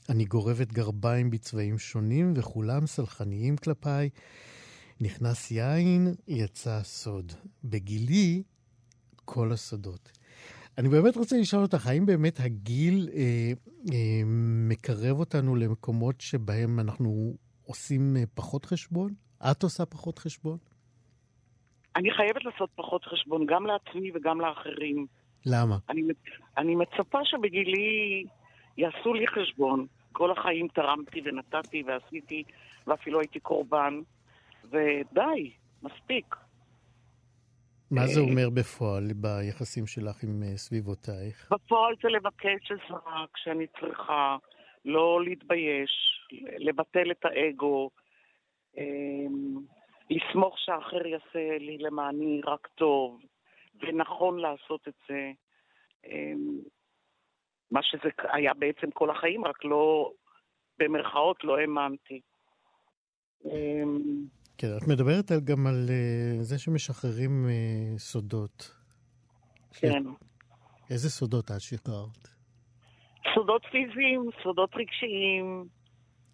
[0.10, 4.10] אני גורבת גרביים בצבעים שונים וכולם סלחניים כלפיי.
[5.01, 7.31] נכנס יין, יצא סוד.
[7.63, 8.43] בגילי,
[9.25, 10.12] כל הסודות.
[10.77, 13.51] אני באמת רוצה לשאול אותך, האם באמת הגיל אה,
[13.93, 14.21] אה,
[14.67, 19.13] מקרב אותנו למקומות שבהם אנחנו עושים אה, פחות חשבון?
[19.51, 20.58] את עושה פחות חשבון?
[21.95, 25.05] אני חייבת לעשות פחות חשבון, גם לעצמי וגם לאחרים.
[25.45, 25.77] למה?
[25.89, 26.01] אני,
[26.58, 28.23] אני מצפה שבגילי
[28.77, 29.86] יעשו לי חשבון.
[30.12, 32.43] כל החיים תרמתי ונתתי ועשיתי,
[32.88, 33.99] ואפילו הייתי קורבן,
[34.63, 35.51] ודי,
[35.84, 36.36] מספיק.
[37.91, 41.51] מה זה אומר בפועל ביחסים שלך עם אה, סביבותייך?
[41.51, 44.38] בפועל זה לבקש עזרה כשאני צריכה,
[44.86, 45.91] לא להתבייש,
[46.58, 47.89] לבטל את האגו,
[48.77, 49.58] אמ,
[50.09, 53.21] לסמוך שהאחר יעשה לי למעני רק טוב,
[53.81, 55.31] ונכון לעשות את זה.
[56.05, 56.59] אמ,
[57.71, 60.11] מה שזה היה בעצם כל החיים, רק לא,
[60.79, 62.21] במרכאות, לא האמנתי.
[63.45, 64.25] אמ,
[64.57, 68.71] כן, את מדברת על, גם על uh, זה שמשחררים uh, סודות.
[69.79, 70.03] כן.
[70.89, 72.27] איזה סודות את שחררת?
[73.35, 75.65] סודות פיזיים, סודות רגשיים,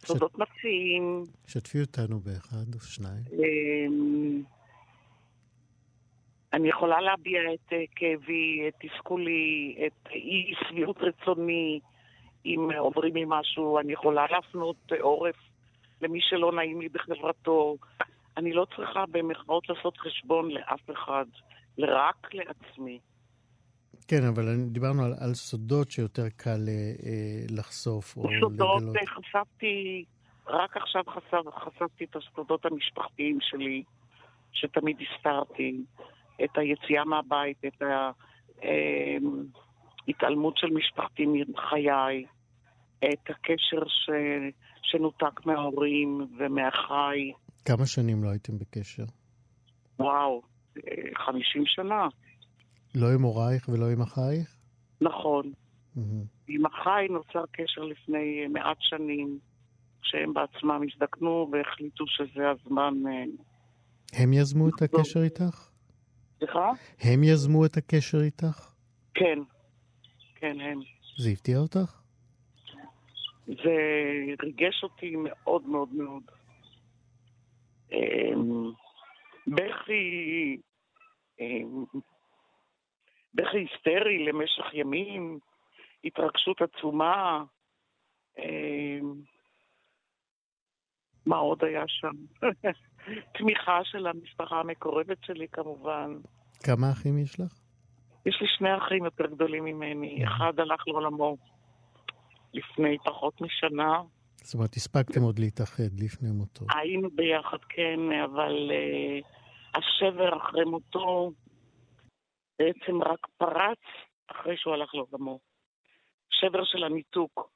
[0.05, 1.23] סודות נפשיים.
[1.47, 3.23] שתפי אותנו באחד או שניים.
[3.33, 4.41] אמ,
[6.53, 11.79] אני יכולה להביע את אה, כאבי, את תסכולי, את אי שביעות רצוני,
[12.45, 15.35] אם אומרים לי משהו, אני יכולה להפנות עורף
[16.01, 17.75] למי שלא נעים לי בחברתו.
[18.37, 21.25] אני לא צריכה במחאות לעשות חשבון לאף אחד,
[21.79, 22.99] רק לעצמי.
[24.07, 28.95] כן, אבל דיברנו על, על סודות שיותר קל אה, לחשוף או סודות, לגלות.
[28.95, 30.05] אה, חשפתי,
[30.47, 33.83] רק עכשיו חשף, חשפתי את הסודות המשפחתיים שלי,
[34.51, 35.83] שתמיד הסתרתי,
[36.43, 37.81] את היציאה מהבית, את
[40.07, 42.25] ההתעלמות של משפחתי מחיי,
[42.99, 44.09] את הקשר ש,
[44.81, 47.31] שנותק מההורים ומאחיי.
[47.65, 49.03] כמה שנים לא הייתם בקשר?
[49.99, 50.41] וואו,
[50.77, 52.07] אה, חמישים שנה.
[52.95, 54.55] לא עם הורייך ולא עם אחייך?
[55.01, 55.51] נכון.
[56.47, 59.39] עם אחיי נוצר קשר לפני מעט שנים,
[60.01, 62.93] כשהם בעצמם הזדקנו והחליטו שזה הזמן...
[63.07, 63.23] אה,
[64.13, 65.69] הם יזמו את הקשר איתך?
[66.37, 66.69] סליחה?
[67.01, 68.73] הם יזמו את הקשר איתך?
[69.13, 69.39] כן.
[70.35, 70.79] כן, הם.
[71.17, 72.01] זה הפתיע אותך?
[73.47, 73.77] זה
[74.43, 76.23] ריגש אותי מאוד מאוד מאוד.
[77.91, 78.71] אמ,
[79.47, 80.57] בכי...
[83.33, 85.39] בכי היסטרי למשך ימים,
[86.03, 87.43] התרגשות עצומה.
[88.37, 89.13] אמ,
[91.25, 92.11] מה עוד היה שם?
[93.37, 96.17] תמיכה של המשפחה המקורבת שלי כמובן.
[96.63, 97.59] כמה אחים יש לך?
[98.25, 100.23] יש לי שני אחים יותר גדולים ממני.
[100.23, 101.37] אחד הלך לעולמו
[102.53, 104.01] לפני פחות משנה.
[104.35, 106.65] זאת אומרת, הספקתם עוד להתאחד לפני מותו.
[106.75, 109.25] היינו ביחד, כן, אבל uh,
[109.77, 111.31] השבר אחרי מותו
[112.61, 113.79] בעצם רק פרץ
[114.27, 115.39] אחרי שהוא הלך לעולמו.
[116.29, 117.51] שבר של הניתוק.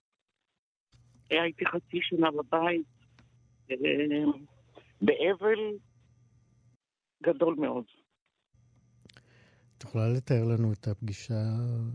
[1.30, 2.86] הייתי חצי שנה בבית,
[3.72, 3.76] uh,
[5.02, 5.60] באבל
[7.24, 7.86] גדול מאוד.
[9.78, 11.44] את יכולה לתאר לנו את הפגישה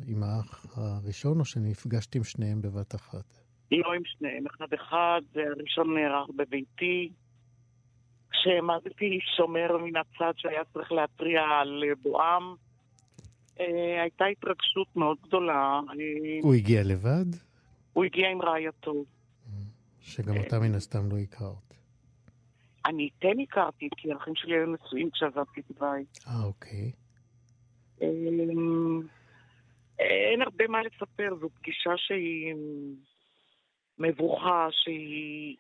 [0.07, 3.25] עם האח הראשון, או שנפגשתי עם שניהם בבת אחת?
[3.73, 7.13] לא עם שניהם, אחד אחד, הראשון נערך בביתי.
[8.31, 12.70] כשעמדתי שומר מן הצד שהיה צריך להתריע על בואם, אה,
[14.03, 15.81] הייתה התרגשות מאוד גדולה.
[16.43, 17.27] הוא הגיע לבד?
[17.93, 19.05] הוא הגיע עם רעייתו.
[20.01, 21.71] שגם אותה מן הסתם לא הכרת.
[22.87, 26.19] אני כן הכרתי, כי האחים שלי היו נשואים כשעזבתי את הבית.
[26.27, 26.93] אה, אוקיי.
[28.03, 29.01] אמ,
[29.99, 32.55] אין הרבה מה לספר, זו פגישה שהיא
[33.99, 35.57] מבוכה, שהיא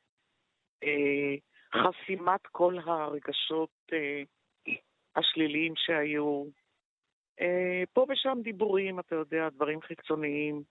[0.85, 1.35] אה,
[1.75, 4.23] חסימת כל הרגשות אה,
[5.17, 6.45] השליליים שהיו.
[7.41, 10.63] אה, פה ושם דיבורים, אתה יודע, דברים חיצוניים.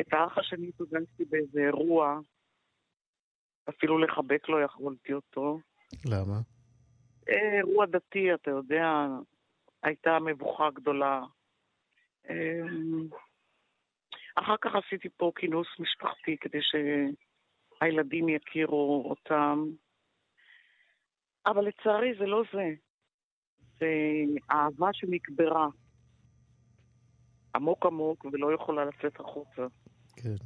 [0.00, 2.18] את האח השני פגשתי באיזה אירוע,
[3.68, 5.60] אפילו לחבק לא יכולתי אותו.
[6.04, 6.40] למה?
[7.28, 9.06] אה, אירוע דתי, אתה יודע,
[9.82, 11.22] הייתה מבוכה גדולה.
[12.30, 12.60] אה,
[14.34, 19.64] אחר כך עשיתי פה כינוס משפחתי כדי שהילדים יכירו אותם.
[21.46, 22.74] אבל לצערי זה לא זה.
[23.80, 23.86] זה
[24.50, 25.68] אהבה שנקברה
[27.54, 29.66] עמוק עמוק ולא יכולה לצאת החוצה.
[30.16, 30.36] כן.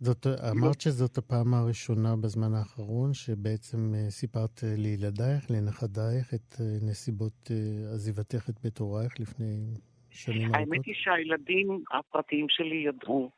[0.00, 6.66] זאת, אמרת שזאת הפעם הראשונה בזמן האחרון שבעצם אה, סיפרת אה, לילדייך, לנכדייך, את אה,
[6.82, 7.50] נסיבות
[7.94, 9.74] עזיבתך את בית הורייך לפני
[10.10, 10.56] שנים ארוכות?
[10.56, 13.30] האמת היא שהילדים הפרטיים שלי ידעו,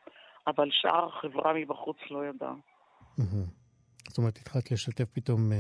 [0.47, 2.55] אבל שאר החברה מבחוץ לא ידעה.
[4.09, 5.53] זאת אומרת, התחלת לשתף פתאום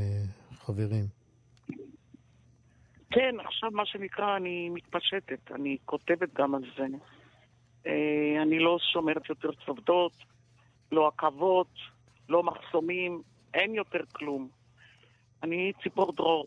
[0.53, 1.22] חברים.
[3.13, 6.87] כן, עכשיו מה שנקרא, אני מתפשטת, אני כותבת גם על זה.
[8.43, 10.13] אני לא שומרת יותר צוותות.
[10.93, 11.71] לא עכבות,
[12.29, 13.23] לא מחסומים,
[13.55, 14.49] אין יותר כלום.
[15.43, 16.47] אני ציפור דרור.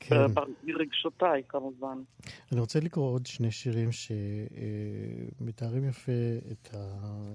[0.00, 0.26] כן.
[0.64, 1.98] ברגשותיי, כמובן.
[2.52, 3.88] אני רוצה לקרוא עוד שני שירים
[5.40, 6.12] שמתארים יפה
[6.52, 6.78] את ה...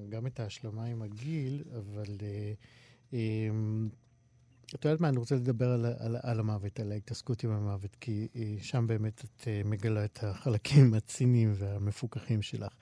[0.09, 2.15] גם את ההשלמה עם הגיל, אבל
[3.13, 3.49] אה,
[4.75, 8.27] את יודעת מה, אני רוצה לדבר על, על, על המוות, על ההתעסקות עם המוות, כי
[8.35, 12.73] אה, שם באמת את אה, מגלה את החלקים הציניים והמפוקחים שלך.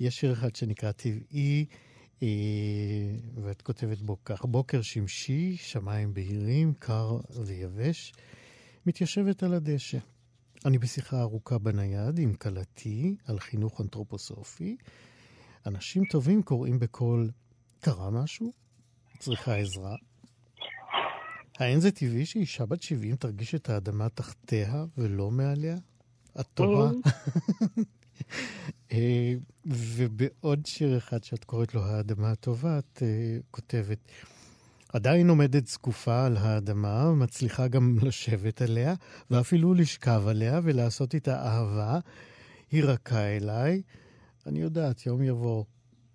[0.00, 1.66] יש שיר אחד שנקרא טבעי,
[2.22, 2.28] אה,
[3.42, 8.12] ואת כותבת בו כך: בוקר שמשי, שמיים בהירים, קר ויבש,
[8.86, 9.98] מתיישבת על הדשא.
[10.64, 14.76] אני בשיחה ארוכה בנייד עם כלתי על חינוך אנתרופוסופי.
[15.66, 17.30] אנשים טובים קוראים בקול,
[17.80, 18.52] קרה משהו?
[19.18, 19.96] צריכה עזרה?
[21.58, 25.76] האין זה טבעי שאישה בת 70 תרגיש את האדמה תחתיה ולא מעליה?
[26.40, 26.90] את טובה?
[28.92, 29.34] אה,
[29.66, 33.98] ובעוד שיר אחד שאת קוראת לו האדמה הטובה, את uh, כותבת,
[34.88, 38.94] עדיין עומדת זקופה על האדמה, מצליחה גם לשבת עליה,
[39.30, 41.98] ואפילו לשכב עליה ולעשות איתה אהבה.
[42.70, 43.82] היא רכה אליי.
[44.46, 45.64] אני יודעת, יום יבוא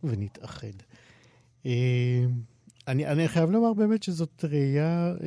[0.04, 0.68] ונתאחד.
[2.88, 5.24] אני, אני חייב לומר באמת שזאת ראייה uh,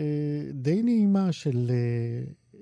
[0.53, 2.57] די נעימה של uh, uh,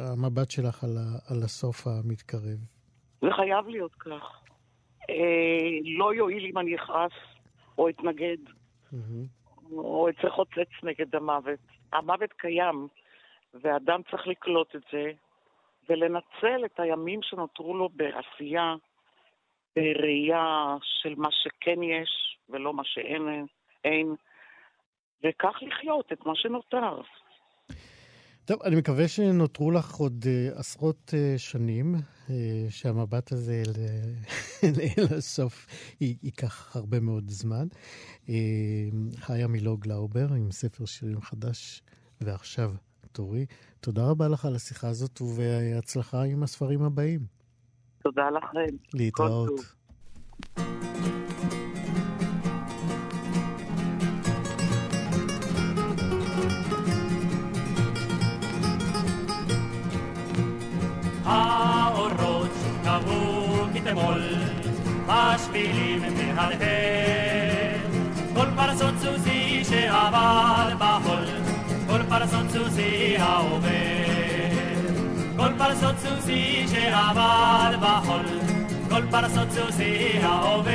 [0.00, 2.58] המבט שלך על, ה, על הסוף המתקרב.
[3.20, 4.44] זה חייב להיות כך.
[5.10, 7.12] אה, לא יועיל אם אני אכעס
[7.78, 9.72] או אתנגד, mm-hmm.
[9.72, 11.60] או אצא חוצץ נגד המוות.
[11.92, 12.88] המוות קיים,
[13.54, 15.12] ואדם צריך לקלוט את זה,
[15.88, 18.74] ולנצל את הימים שנותרו לו בעשייה,
[19.76, 23.46] בראייה של מה שכן יש ולא מה שאין,
[23.84, 24.14] אין,
[25.24, 27.00] וכך לחיות את מה שנותר.
[28.44, 32.30] טוב, אני מקווה שנותרו לך עוד uh, עשרות uh, שנים, uh,
[32.70, 33.62] שהמבט הזה
[34.98, 35.66] אל הסוף
[36.00, 37.66] ייקח הרבה מאוד זמן.
[38.26, 38.30] Uh,
[39.16, 41.82] חיה מילוג גלאובר עם ספר שירים חדש,
[42.20, 42.70] ועכשיו
[43.12, 43.46] תורי.
[43.80, 47.20] תודה רבה לך על השיחה הזאת ובהצלחה עם הספרים הבאים.
[48.02, 48.76] תודה לכם.
[48.94, 49.83] להתראות.
[65.54, 66.02] השבילים
[66.34, 67.80] מהדהד.
[68.34, 71.24] כל פרסות סוסי שעבר בחול,
[71.86, 73.68] כל פרסות סוסי העובר.
[75.36, 78.24] כל פרסות סוסי שעבר בחול,
[78.88, 80.70] כל פרסות סוסי העובר.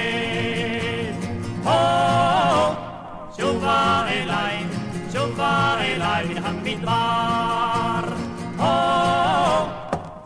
[1.64, 2.74] הו,
[3.38, 4.64] שובה אליי,
[5.14, 8.16] שובה אליי מן המדבר.
[8.58, 9.70] הו,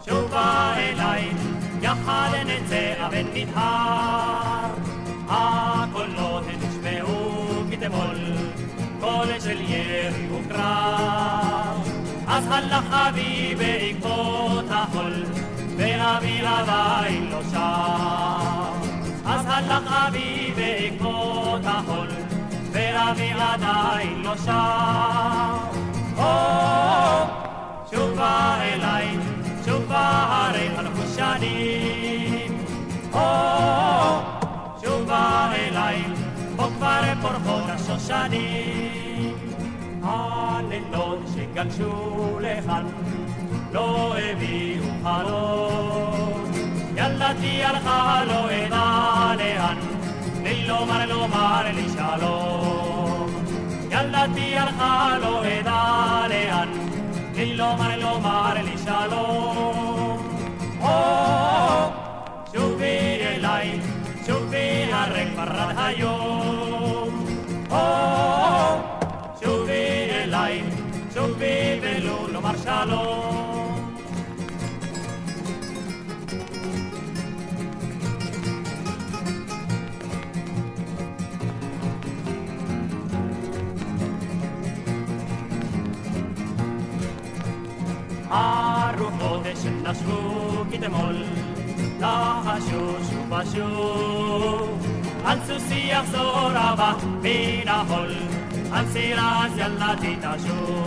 [0.05, 1.29] שובה אליי
[1.81, 4.32] יחד נצא אבן נדהר.
[9.53, 11.89] של ירי וקרב.
[12.27, 15.23] אז הלך אבי בעקבות החול,
[15.77, 18.81] ואבי עדיין לא שם.
[19.25, 22.07] אז הלך אבי בעקבות החול,
[22.71, 25.57] ואבי עדיין לא שם.
[27.91, 29.07] שוב בא אליי
[29.65, 32.65] שובה הרי חלפו שנים.
[33.13, 33.19] או,
[34.83, 36.03] שובה אליי,
[36.55, 38.62] פה כבר פורחות השושנים.
[41.71, 42.85] שגלשו לכאן
[43.71, 46.51] לא הביאו חלום.
[46.95, 49.77] ילדתי הלכה לא אדע לאן,
[50.43, 53.27] בלי לומר לומר לי שלום.
[53.91, 56.69] ילדתי הלכה לא אדע לאן,
[57.33, 60.17] בלי לומר לומר לי שלום.
[62.53, 63.79] שובי אליי,
[64.25, 66.33] שובי הרי כבר עד היום.
[71.13, 73.99] שובי אליי, שובי ולו לומר שלום.
[88.29, 91.23] הרוחות שנשבו כתמול,
[91.99, 94.87] לחשו שוב ושוב.
[95.25, 95.39] על
[98.73, 100.83] על סירה אז יאללה תתעשו.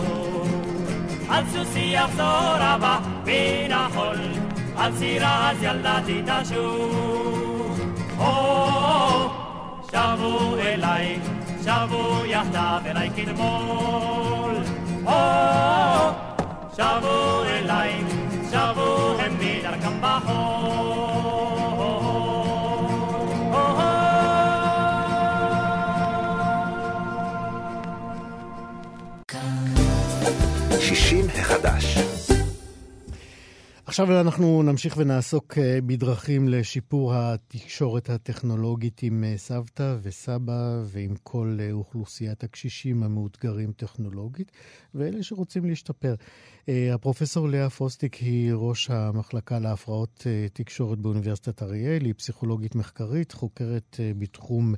[1.29, 4.17] על סוסי יחזור הבא מן החול,
[4.77, 6.89] על סירה אז יאללה תתעשו.
[8.19, 9.29] או,
[9.91, 11.19] שבו אליי,
[11.63, 14.55] שבו יחדיו אליי כתמול.
[15.05, 15.11] או,
[16.75, 18.03] שבו אליי,
[18.51, 21.06] שבו הם מדרכם בחול.
[30.97, 31.97] 60 החדש.
[33.85, 41.57] עכשיו אנחנו נמשיך ונעסוק אה, בדרכים לשיפור התקשורת הטכנולוגית עם אה, סבתא וסבא ועם כל
[41.59, 44.51] אה, אוכלוסיית הקשישים המאותגרים טכנולוגית
[44.95, 46.15] ואלה שרוצים להשתפר.
[46.93, 54.75] הפרופסור לאה פוסטיק היא ראש המחלקה להפרעות תקשורת באוניברסיטת אריאל, היא פסיכולוגית מחקרית, חוקרת בתחום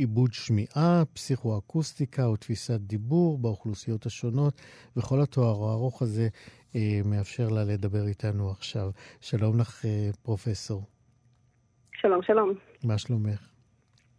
[0.00, 4.60] עיבוד שמיעה, פסיכואקוסטיקה ותפיסת דיבור באוכלוסיות השונות,
[4.96, 6.28] וכל התואר הארוך הזה
[6.74, 8.90] אה, מאפשר לה לדבר איתנו עכשיו.
[9.20, 10.84] שלום לך, אה, פרופסור.
[11.92, 12.54] שלום, שלום.
[12.84, 13.48] מה שלומך?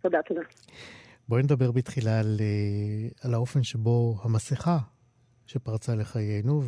[0.02, 0.42] תודה, תודה.
[1.28, 4.78] בואי נדבר בתחילה על, אה, על האופן שבו המסכה
[5.46, 6.62] שפרצה לחיינו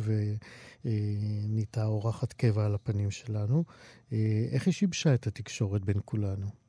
[0.84, 3.64] ונהייתה אורחת קבע על הפנים שלנו,
[4.52, 6.63] איך היא שיבשה את התקשורת בין כולנו?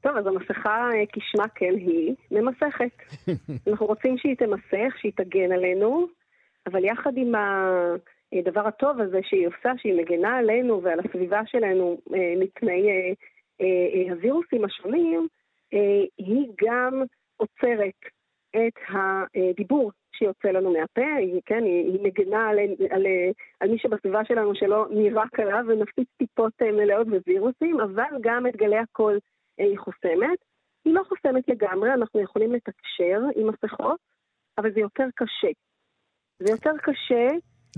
[0.00, 3.02] טוב, אז המסכה, כשמה כן היא, ממסכת.
[3.68, 6.06] אנחנו רוצים שהיא תמסך, שהיא תגן עלינו,
[6.66, 7.32] אבל יחד עם
[8.32, 13.12] הדבר הטוב הזה שהיא עושה, שהיא מגנה עלינו ועל הסביבה שלנו אה, מפני אה,
[13.60, 15.28] אה, הווירוסים השונים,
[16.18, 17.02] היא גם
[17.36, 18.00] עוצרת
[18.56, 22.58] את הדיבור שיוצא לנו מהפה, היא, כן, היא, היא מגנה על,
[22.90, 23.06] על,
[23.60, 28.76] על מי שבסביבה שלנו שלא נירק עליו ונפיץ טיפות מלאות בווירוסים, אבל גם את גלי
[28.76, 29.18] הקול
[29.64, 30.38] היא חוסמת.
[30.84, 34.00] היא לא חוסמת לגמרי, אנחנו יכולים לתקשר עם מסכות,
[34.58, 35.48] אבל זה יותר קשה.
[36.38, 37.28] זה יותר קשה.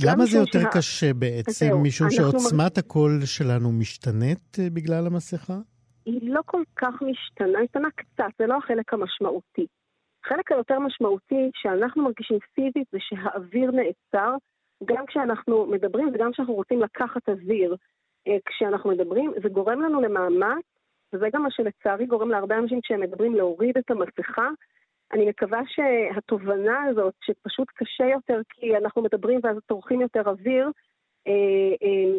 [0.06, 0.68] למה זה יותר שה...
[0.72, 1.66] קשה בעצם?
[1.66, 2.80] זהו, משום שעוצמת מ...
[2.80, 5.58] הקול שלנו משתנית אה, בגלל המסכה?
[6.04, 9.66] היא לא כל כך משתנה, היא משתנה קצת, זה לא החלק המשמעותי.
[10.24, 14.34] החלק היותר משמעותי שאנחנו מרגישים פיזית זה שהאוויר נעצר,
[14.84, 17.76] גם כשאנחנו מדברים וגם כשאנחנו רוצים לקחת אוויר
[18.28, 20.64] אה, כשאנחנו מדברים, זה גורם לנו למאמץ,
[21.12, 24.48] וזה גם מה שלצערי גורם להרבה אנשים כשהם מדברים להוריד את המסכה,
[25.12, 30.70] אני מקווה שהתובנה הזאת, שפשוט קשה יותר כי אנחנו מדברים ואז צורכים יותר אוויר,
[31.26, 32.18] אה, אה,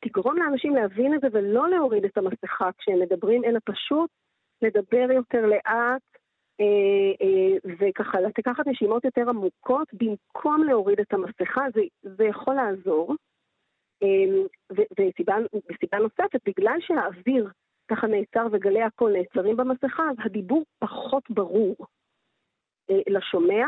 [0.00, 4.10] תגרום לאנשים להבין את זה ולא להוריד את המסכה כשהם מדברים, אלא פשוט
[4.62, 6.02] לדבר יותר לאט,
[6.60, 13.14] אה, וככה לקחת נשימות יותר עמוקות במקום להוריד את המסכה, זה, זה יכול לעזור.
[14.70, 17.48] וסיבה נוספת, בגלל שהאוויר
[17.88, 21.76] ככה נעצר וגלי הקול נעצרים במסכה, אז הדיבור פחות ברור.
[22.90, 23.66] אה, לשומע,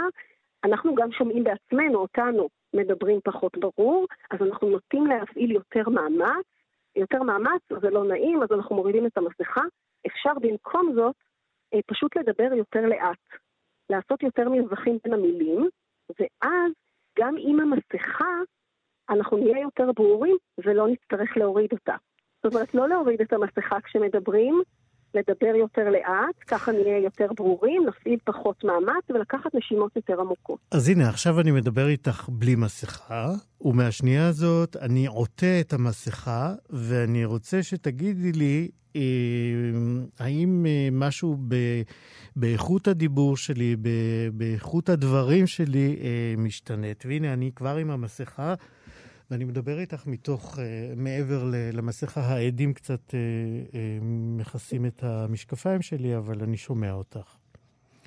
[0.64, 6.46] אנחנו גם שומעים בעצמנו, אותנו, מדברים פחות ברור, אז אנחנו נוטים להפעיל יותר מאמץ.
[6.96, 9.62] יותר מאמץ, זה לא נעים, אז אנחנו מורידים את המסכה.
[10.06, 11.16] אפשר במקום זאת
[11.74, 13.18] אה, פשוט לדבר יותר לאט,
[13.90, 15.68] לעשות יותר מרווחים בין המילים,
[16.20, 16.72] ואז
[17.18, 18.34] גם עם המסכה
[19.10, 21.94] אנחנו נהיה יותר ברורים ולא נצטרך להוריד אותה.
[22.46, 24.62] זאת אומרת, לא להוריד את המסכה כשמדברים,
[25.14, 30.58] לדבר יותר לאט, ככה נהיה יותר ברורים, נפעיל פחות מאמץ ולקחת נשימות יותר עמוקות.
[30.70, 33.28] אז הנה, עכשיו אני מדבר איתך בלי מסכה,
[33.60, 39.00] ומהשנייה הזאת אני עוטה את המסכה, ואני רוצה שתגידי לי אה,
[40.18, 41.54] האם אה, משהו ב,
[42.36, 43.88] באיכות הדיבור שלי, ב,
[44.32, 47.04] באיכות הדברים שלי אה, משתנית.
[47.06, 48.54] והנה, אני כבר עם המסכה.
[49.30, 50.60] ואני מדבר איתך מתוך, uh,
[50.96, 53.76] מעבר למסך העדים קצת uh, uh,
[54.38, 57.36] מכסים את המשקפיים שלי, אבל אני שומע אותך.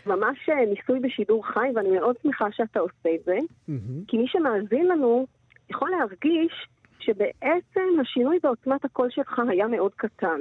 [0.06, 4.06] ממש אה, ניסוי בשידור חי, ואני מאוד שמחה שאתה עושה את זה, מהמם.
[4.08, 5.28] כי מי שמאזין לנו
[5.70, 6.68] יכול להרגיש
[7.00, 10.40] שבעצם השינוי בעוצמת הקול שלך היה מאוד קטן.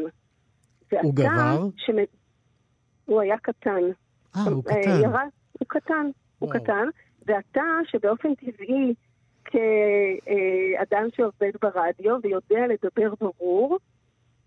[1.03, 1.69] הוא גבר?
[1.77, 1.97] שמ...
[3.05, 3.81] הוא היה קטן.
[4.37, 5.01] אה, הוא אה, קטן.
[5.03, 6.07] ירד, הוא קטן,
[6.39, 6.61] הוא וואו.
[6.63, 6.87] קטן,
[7.27, 8.95] ואתה, שבאופן טבעי,
[9.51, 13.79] כאדם שעובד ברדיו ויודע לדבר ברור,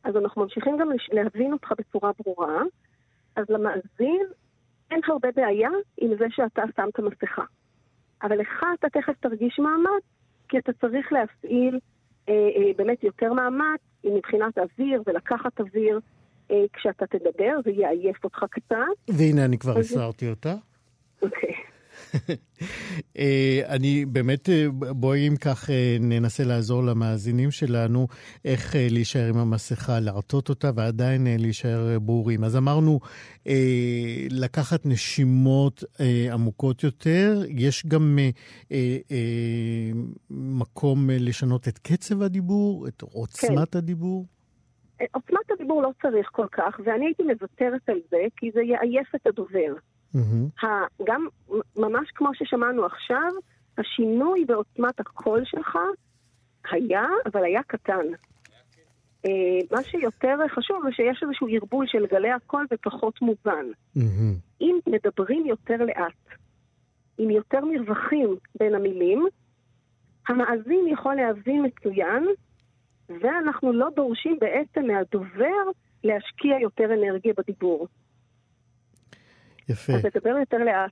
[0.04, 2.62] אז אנחנו ממשיכים גם להבין אותך בצורה ברורה,
[3.36, 4.26] אז למאזין
[4.92, 7.44] אין הרבה בעיה עם זה שאתה שמת מסכה.
[8.24, 10.04] אבל לך אתה תכף תרגיש מאמץ,
[10.50, 11.80] כי אתה צריך להפעיל
[12.30, 16.00] אה, אה, באמת יותר מאמץ מבחינת אוויר ולקחת אוויר
[16.52, 18.76] אה, כשאתה תדבר, זה יעייף אותך קצת.
[19.08, 20.54] והנה, אני כבר הסרתי אותה.
[21.22, 21.71] אוקיי.
[23.18, 28.08] אה, אני באמת, אה, בואי אם כך אה, ננסה לעזור למאזינים שלנו
[28.46, 32.44] איך להישאר עם המסכה, לעטות אותה ועדיין להישאר ברורים.
[32.44, 33.00] אז אמרנו,
[34.30, 35.84] לקחת נשימות
[36.32, 38.20] עמוקות יותר, יש גם
[40.30, 44.26] מקום לשנות את קצב הדיבור, את עוצמת הדיבור.
[45.02, 49.16] אה, עוצמת הדיבור לא צריך כל כך, ואני הייתי מוותרת על זה, כי זה יעייף
[49.16, 49.74] את הדובר.
[50.64, 51.28] ה- גם
[51.78, 53.32] ממש כמו ששמענו עכשיו,
[53.78, 55.78] השינוי בעוצמת הקול שלך
[56.72, 58.06] היה, אבל היה קטן.
[59.26, 63.66] אה, מה שיותר חשוב זה שיש איזשהו ערבול של גלי הקול ופחות מובן.
[63.96, 64.36] מהמם.
[64.62, 66.38] אם מדברים יותר לאט,
[67.18, 69.26] עם יותר מרווחים בין המילים,
[70.28, 72.26] המאזין יכול להבין מצוין,
[73.10, 75.64] ואנחנו לא דורשים בעצם מהדובר
[76.04, 77.88] להשקיע יותר אנרגיה בדיבור.
[79.72, 79.94] יפה.
[79.94, 80.92] אז לדבר יותר לאט.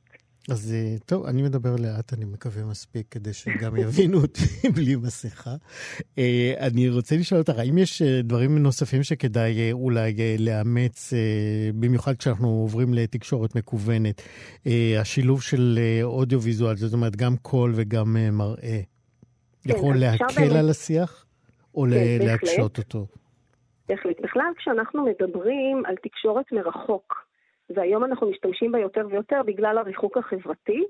[0.51, 5.55] אז אה, טוב, אני מדבר לאט, אני מקווה מספיק, כדי שגם יבינו אותי בלי מסכה.
[6.17, 11.13] אה, אני רוצה לשאול אותך, האם יש אה, דברים נוספים שכדאי אולי לאמץ,
[11.79, 14.21] במיוחד כשאנחנו עוברים לתקשורת מקוונת,
[14.99, 18.79] השילוב של אודיו-ויזואל, זאת אומרת, גם קול וגם אה, מראה,
[19.65, 21.25] יכול אז אפשר להקל על השיח,
[21.75, 22.25] או כן.
[22.25, 23.07] להקשות אותו?
[23.89, 24.21] בהחלט.
[24.23, 27.28] בכלל, כשאנחנו מדברים על תקשורת מרחוק,
[27.75, 30.83] והיום אנחנו משתמשים בה יותר ויותר בגלל הריחוק החברתי,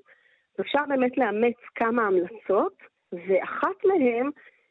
[0.61, 2.73] אפשר באמת לאמץ כמה המלצות,
[3.11, 4.29] ואחת מהן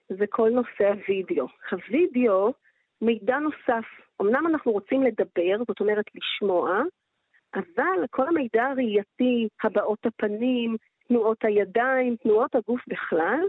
[0.09, 1.47] זה כל נושא הוידאו.
[1.71, 2.53] הוידאו,
[3.03, 3.85] מידע נוסף.
[4.23, 6.83] אמנם אנחנו רוצים לדבר, זאת אומרת לשמוע,
[7.55, 10.77] אבל כל המידע הראייתי, הבעות הפנים,
[11.09, 13.41] תנועות הידיים, תנועות הגוף בכלל,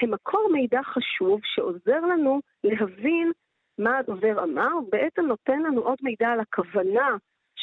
[0.00, 3.32] הם מקור מידע חשוב שעוזר לנו להבין
[3.78, 7.16] מה הדובר אמר, בעצם נותן לנו עוד מידע על הכוונה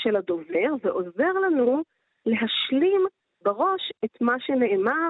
[0.03, 1.81] של הדובר, ועוזר לנו
[2.25, 3.01] להשלים
[3.45, 5.09] בראש את מה שנאמר,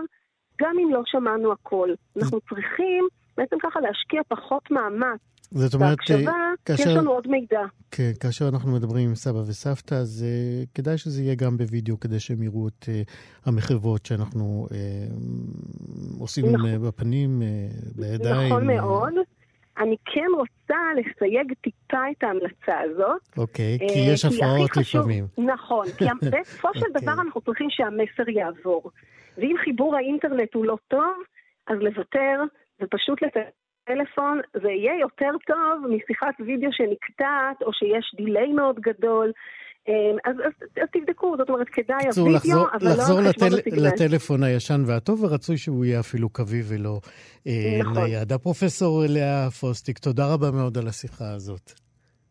[0.62, 1.90] גם אם לא שמענו הכל.
[2.18, 5.20] אנחנו צריכים בעצם ככה להשקיע פחות מאמץ
[5.52, 6.32] זאת אומרת, בהקשבה,
[6.66, 7.62] כי יש כאשר- לנו עוד מידע.
[7.92, 12.20] כן, כאשר אנחנו מדברים עם סבא וסבתא, אז uh, כדאי שזה יהיה גם בווידאו, כדי
[12.20, 13.12] שהם יראו את uh,
[13.46, 14.74] המחוות שאנחנו uh,
[16.20, 16.82] עושים נכון.
[16.88, 18.48] בפנים, uh, בידיים.
[18.48, 19.14] נכון מאוד.
[19.82, 23.22] אני כן רוצה לסייג טיפה את ההמלצה הזאת.
[23.38, 25.26] אוקיי, כי אה, יש הכי הפרעות לפעמים.
[25.38, 27.02] נכון, כי בסופו של אוקיי.
[27.02, 28.92] דבר אנחנו צריכים שהמסר יעבור.
[29.38, 31.24] ואם חיבור האינטרנט הוא לא טוב,
[31.68, 32.44] אז לוותר
[32.82, 39.32] ופשוט לטלפון, זה יהיה יותר טוב משיחת וידאו שנקטעת, או שיש דיליי מאוד גדול.
[39.90, 39.94] אה,
[40.32, 43.88] אז, אז, אז תבדקו, זאת אומרת, כדאי בקיצור, הוידאו, לחזור, אבל לא על חשבון לטל.
[43.88, 47.00] לטלפון הישן והטוב, ורצוי שהוא יהיה אפילו קווי ולא
[47.48, 48.04] אה, נכון.
[48.04, 48.34] נייד.
[48.34, 51.72] הפרופסור לאה פוסטיק, תודה רבה מאוד על השיחה הזאת.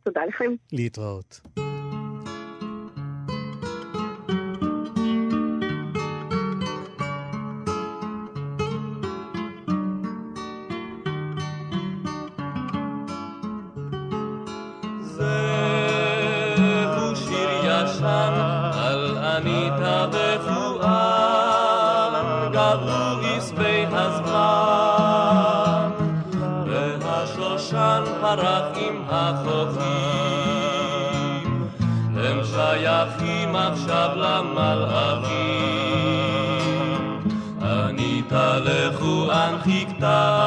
[0.04, 0.54] תודה לכם.
[0.72, 1.40] להתראות.
[40.00, 40.39] Santa.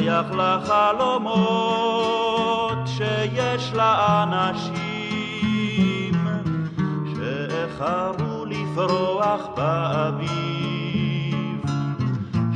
[0.00, 1.68] שייך לחלומות
[2.86, 4.74] שיש לאנשים,
[7.14, 10.30] שאיחרו לפרוח באביב,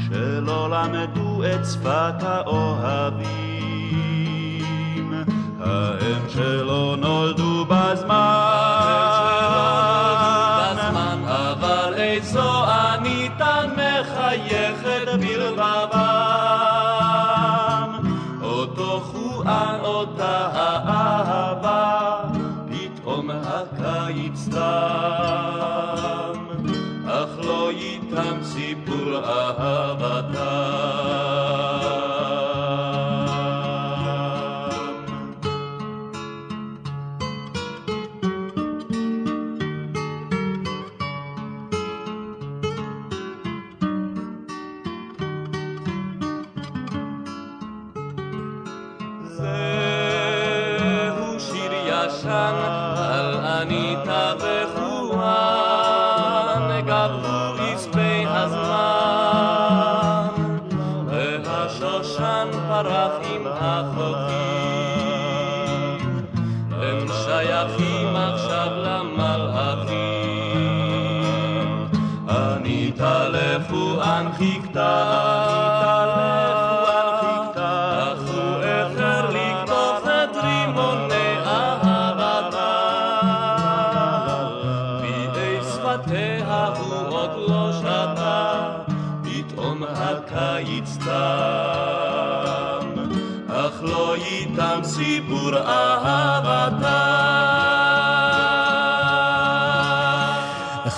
[0.09, 3.25] שלא למדו את שפת האוהבים,
[5.61, 7.44] ההם שלא נולדו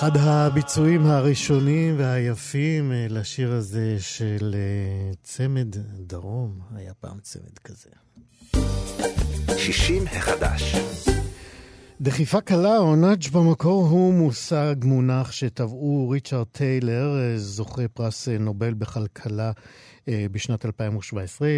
[0.07, 7.91] אחד הביצועים הראשונים והיפים אה, לשיר הזה של אה, צמד דרום, היה פעם צמד כזה.
[9.57, 10.77] 60 החדש.
[12.01, 18.75] דחיפה קלה או נאג' במקור הוא מושג, מונח שטבעו ריצ'רד טיילר, אה, זוכה פרס נובל
[18.75, 19.53] בכלכלה
[20.09, 21.49] בשנת 2017,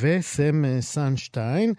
[0.00, 1.72] וסם אה, סנשטיין.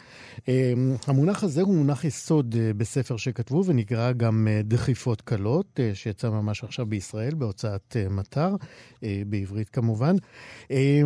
[0.50, 0.74] אה,
[1.08, 6.30] המונח הזה הוא מונח יסוד אה, בספר שכתבו ונקרא גם אה, דחיפות קלות, אה, שיצא
[6.30, 8.56] ממש עכשיו בישראל בהוצאת אה, מטר,
[9.04, 10.16] אה, בעברית כמובן.
[10.72, 11.02] אה,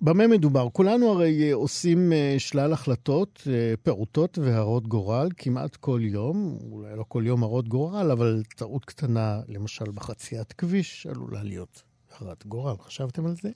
[0.00, 0.68] במה מדובר?
[0.72, 6.96] כולנו הרי אה, עושים אה, שלל החלטות אה, פעוטות והרות גורל כמעט כל יום, אולי
[6.96, 11.82] לא כל יום הרות גורל, אבל טעות קטנה, למשל בחציית כביש, עלולה להיות
[12.18, 12.74] הרת גורל.
[12.80, 13.50] חשבתם על זה?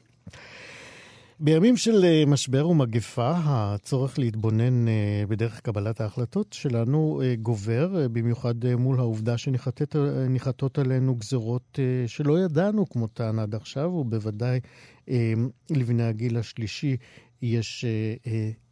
[1.41, 8.75] בימים של אה, משבר ומגפה, הצורך להתבונן אה, בדרך קבלת ההחלטות שלנו אה, גובר, במיוחד
[8.79, 14.61] מול העובדה שניחתות עלינו גזרות שלא ידענו כמותן עד עכשיו, ובוודאי
[15.71, 16.97] לבני הגיל השלישי
[17.43, 17.85] יש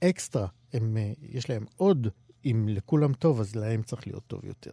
[0.05, 2.09] אקסטרה, הם, יש להם עוד,
[2.45, 4.73] אם לכולם טוב, אז להם צריך להיות טוב יותר.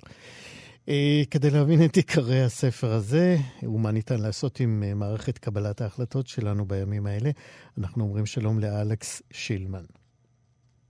[0.90, 6.28] אה, כדי להבין את עיקרי הספר הזה, ומה ניתן לעשות עם אה, מערכת קבלת ההחלטות
[6.28, 7.30] שלנו בימים האלה,
[7.78, 9.84] אנחנו אומרים שלום לאלכס שילמן.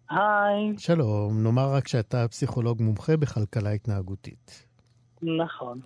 [0.10, 4.68] היי, שלום, נאמר רק שאתה פסיכולוג מומחה בכלכלה התנהגותית.
[5.22, 5.80] נכון.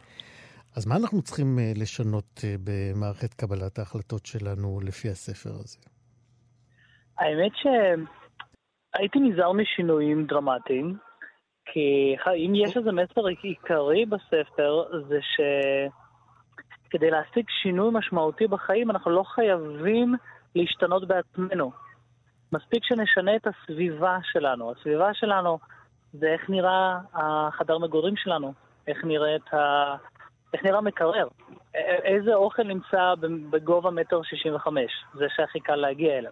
[0.76, 5.78] אז מה אנחנו צריכים אה, לשנות במערכת קבלת ההחלטות שלנו לפי הספר הזה?
[7.18, 10.97] האמת שהייתי נזהר משינויים דרמטיים,
[11.74, 15.20] כי אם יש איזה מסר עיקרי בספר, זה
[16.90, 20.16] שכדי להשיג שינוי משמעותי בחיים, אנחנו לא חייבים
[20.56, 21.72] להשתנות בעצמנו.
[22.52, 24.72] מספיק שנשנה את הסביבה שלנו.
[24.72, 25.60] הסביבה שלנו
[26.14, 28.54] זה איך נראה החדר מגורים שלנו,
[28.88, 29.96] איך נראית ה...
[30.54, 31.28] איך נראה מקרר,
[32.04, 33.14] איזה אוכל נמצא
[33.50, 36.32] בגובה מטר שישים וחמש, זה שהכי קל להגיע אליו.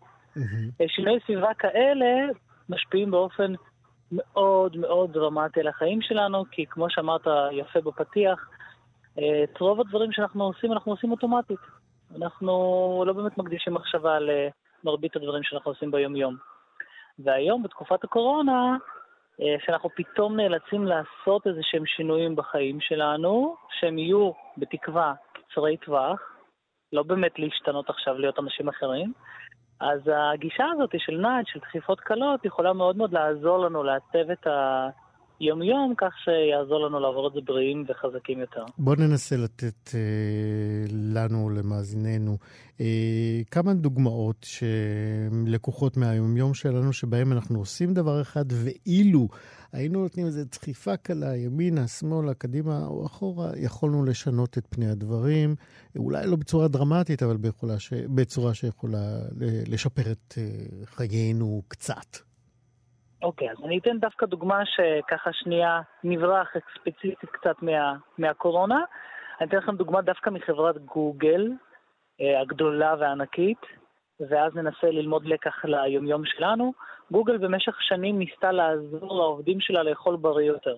[0.87, 2.33] שינוי סביבה כאלה
[2.69, 3.53] משפיעים באופן
[4.11, 8.49] מאוד מאוד דרמטי על החיים שלנו, כי כמו שאמרת יפה בפתיח,
[9.19, 11.59] אה, את רוב הדברים שאנחנו עושים, אנחנו עושים אוטומטית.
[12.15, 12.53] אנחנו
[13.07, 16.35] לא באמת מקדישים מחשבה למרבית הדברים שאנחנו עושים ביום-יום.
[17.19, 18.77] והיום, בתקופת הקורונה,
[19.41, 26.19] אה, שאנחנו פתאום נאלצים לעשות איזה שהם שינויים בחיים שלנו, שהם יהיו בתקווה קצרי טווח,
[26.93, 29.13] לא באמת להשתנות עכשיו להיות אנשים אחרים,
[29.81, 29.99] אז
[30.33, 34.47] הגישה הזאת של נאג', של דחיפות קלות, יכולה מאוד מאוד לעזור לנו לעצב את
[35.39, 38.63] היומיום כך שיעזור לנו לעבור את זה בריאים וחזקים יותר.
[38.77, 39.99] בואו ננסה לתת אה,
[41.13, 42.37] לנו, למאזיננו,
[42.81, 42.85] אה,
[43.51, 49.27] כמה דוגמאות שלקוחות מהיומיום שלנו, שבהם אנחנו עושים דבר אחד, ואילו
[49.73, 55.55] היינו נותנים איזו דחיפה קלה, ימינה, שמאלה, קדימה או אחורה, יכולנו לשנות את פני הדברים,
[55.97, 57.93] אולי לא בצורה דרמטית, אבל ביכולה ש...
[57.93, 59.05] בצורה שיכולה
[59.71, 62.09] לשפר את אה, חיינו קצת.
[63.23, 68.79] אוקיי, אז אני אתן דווקא דוגמה שככה שנייה נברח ספציפית קצת מה, מהקורונה.
[69.39, 71.51] אני אתן לכם דוגמה דווקא מחברת גוגל,
[72.21, 73.61] אה, הגדולה והענקית,
[74.29, 76.73] ואז ננסה ללמוד לקח ליומיום שלנו.
[77.11, 80.77] גוגל במשך שנים ניסתה לעזור לעובדים שלה לאכול בריא יותר.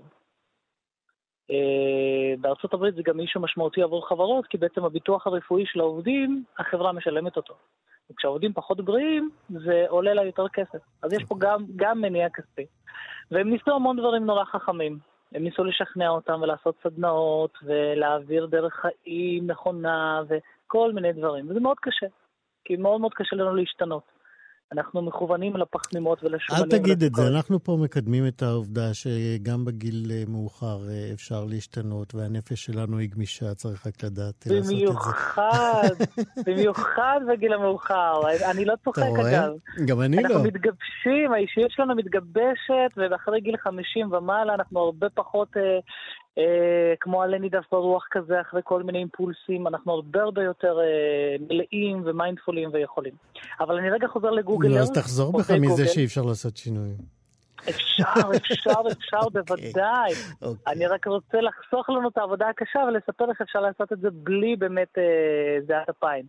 [1.51, 6.43] אה, בארצות הברית זה גם אישו משמעותי עבור חברות, כי בעצם הביטוח הרפואי של העובדים,
[6.59, 7.53] החברה משלמת אותו.
[8.11, 10.79] וכשהעובדים פחות בריאים, זה עולה לה יותר כסף.
[11.01, 12.65] אז יש פה גם, גם מניע כספי.
[13.31, 14.97] והם ניסו המון דברים נורא חכמים.
[15.34, 21.49] הם ניסו לשכנע אותם ולעשות סדנאות, ולהעביר דרך חיים נכונה, וכל מיני דברים.
[21.49, 22.07] וזה מאוד קשה,
[22.65, 24.12] כי מאוד מאוד קשה לנו להשתנות.
[24.72, 26.66] אנחנו מכוונים לפחמימות ולשומנים.
[26.66, 31.45] אל תגיד את זה, אנחנו פה מקדמים את העובדה שגם בגיל אה, מאוחר אה, אפשר
[31.45, 34.74] להשתנות, והנפש שלנו היא גמישה, צריך רק לדעת לעשות את זה.
[34.76, 35.95] במיוחד,
[36.47, 38.22] במיוחד בגיל המאוחר.
[38.51, 39.51] אני לא צוחק אגב.
[39.86, 40.22] גם אני לא.
[40.22, 45.80] אנחנו מתגבשים, האישיות שלנו מתגבשת, ואחרי גיל 50 ומעלה אנחנו הרבה פחות אה,
[46.38, 51.36] אה, כמו עלה נידף ברוח כזה, אחרי כל מיני אימפולסים, אנחנו הרבה הרבה יותר אה,
[51.49, 53.13] מלאים ומיינדפולים ויכולים.
[53.59, 54.69] אבל אני רגע חוזר לגוגל.
[54.69, 56.97] לא, אז תחזור בך מזה שאי אפשר לעשות שינויים.
[57.69, 58.03] אפשר,
[58.36, 60.11] אפשר, אפשר, בוודאי.
[60.11, 60.43] Okay.
[60.43, 60.71] Okay.
[60.71, 64.55] אני רק רוצה לחסוך לנו את העבודה הקשה ולספר איך אפשר לעשות את זה בלי
[64.55, 66.25] באמת אה, זיעת אפיים.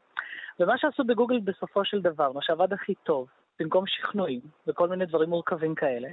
[0.60, 3.26] ומה שעשו בגוגל בסופו של דבר, מה שעבד הכי טוב,
[3.60, 6.08] במקום שכנועים וכל מיני דברים מורכבים כאלה,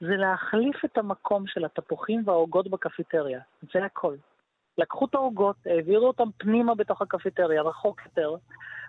[0.00, 3.40] זה להחליף את המקום של התפוחים והעוגות בקפיטריה.
[3.74, 4.16] זה הכל.
[4.78, 8.34] לקחו את העוגות, העבירו אותם פנימה בתוך הקפיטריה, רחוק יותר,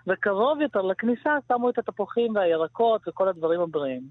[0.06, 4.02] וקרוב יותר לכניסה שמו את התפוחים והירקות וכל הדברים הבריאים.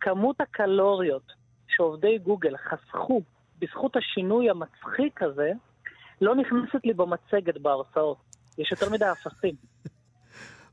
[0.00, 1.32] כמות הקלוריות
[1.68, 3.22] שעובדי גוגל חסכו
[3.58, 5.52] בזכות השינוי המצחיק הזה,
[6.20, 8.18] לא נכנסת לי במצגת בהרצאות.
[8.58, 9.54] יש יותר מדי אפסים.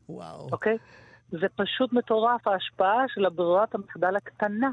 [0.09, 0.47] וואו.
[0.51, 0.77] אוקיי?
[1.29, 4.69] זה פשוט מטורף, ההשפעה של הברירת המחדל הקטנה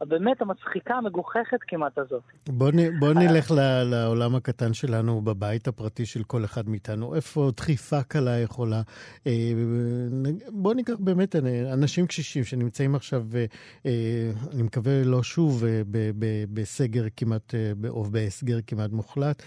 [0.00, 2.22] הבאמת המצחיקה, המגוחכת כמעט הזאת.
[2.48, 7.14] בוא, נ, בוא נלך ל, לעולם הקטן שלנו בבית הפרטי של כל אחד מאיתנו.
[7.14, 8.82] איפה דחיפה קלה יכולה...
[9.26, 9.52] אה,
[10.48, 11.36] בוא ניקח באמת
[11.72, 13.26] אנשים קשישים שנמצאים עכשיו,
[13.86, 17.54] אה, אני מקווה לא שוב אה, ב, ב, בסגר כמעט,
[17.88, 19.42] או בהסגר כמעט מוחלט.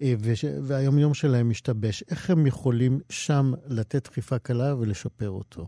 [0.00, 0.44] וש...
[0.62, 2.04] והיום יום שלהם משתבש.
[2.10, 5.66] איך הם יכולים שם לתת דחיפה קלה ולשפר אותו?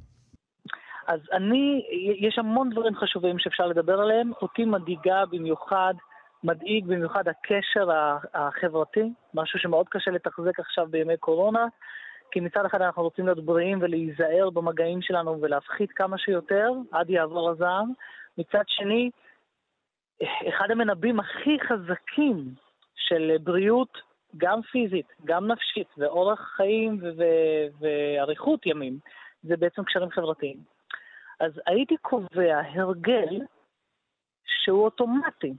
[1.09, 1.85] אז אני,
[2.19, 4.33] יש המון דברים חשובים שאפשר לדבר עליהם.
[4.43, 5.95] אותי מדאיגה במיוחד,
[6.45, 7.89] מדאיג במיוחד הקשר
[8.35, 11.67] החברתי, משהו שמאוד קשה לתחזק עכשיו בימי קורונה,
[12.31, 17.51] כי מצד אחד אנחנו רוצים להיות בריאים ולהיזהר במגעים שלנו ולהפחית כמה שיותר עד יעבור
[17.51, 17.93] הזעם.
[18.39, 19.11] מצד שני,
[20.49, 22.45] אחד המנבאים הכי חזקים
[22.97, 23.99] של בריאות,
[24.37, 27.01] גם פיזית, גם נפשית, ואורח חיים
[27.81, 28.99] ואריכות ימים,
[29.43, 30.78] זה בעצם קשרים חברתיים.
[31.41, 33.41] אז הייתי קובע הרגל
[34.47, 35.55] שהוא אוטומטי,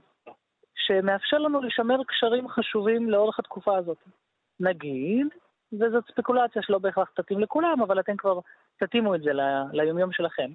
[0.74, 3.98] שמאפשר לנו לשמר קשרים חשובים לאורך התקופה הזאת.
[4.60, 5.26] נגיד,
[5.72, 8.40] וזאת ספקולציה שלא בהכרח תתאים לכולם, אבל אתם כבר
[8.76, 9.30] תתאימו את זה
[9.72, 10.50] ליומיום שלכם.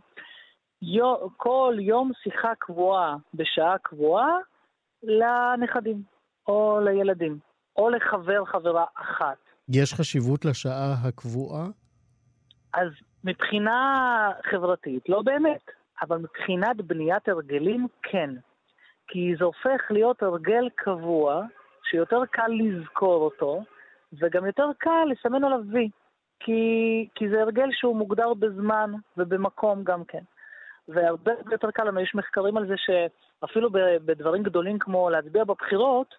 [0.81, 4.31] יו, כל יום שיחה קבועה בשעה קבועה
[5.03, 6.03] לנכדים,
[6.47, 7.39] או לילדים,
[7.75, 9.37] או לחבר חברה אחת.
[9.69, 11.65] יש חשיבות לשעה הקבועה?
[12.73, 12.87] אז
[13.25, 15.71] מבחינה חברתית, לא באמת,
[16.01, 18.29] אבל מבחינת בניית הרגלים, כן.
[19.07, 21.43] כי זה הופך להיות הרגל קבוע,
[21.89, 23.63] שיותר קל לזכור אותו,
[24.19, 25.89] וגם יותר קל לסמן עליו וי.
[26.39, 30.23] כי, כי זה הרגל שהוא מוגדר בזמן ובמקום גם כן.
[30.87, 33.69] והרבה יותר קל לנו, יש מחקרים על זה שאפילו
[34.05, 36.15] בדברים גדולים כמו להצביע בבחירות,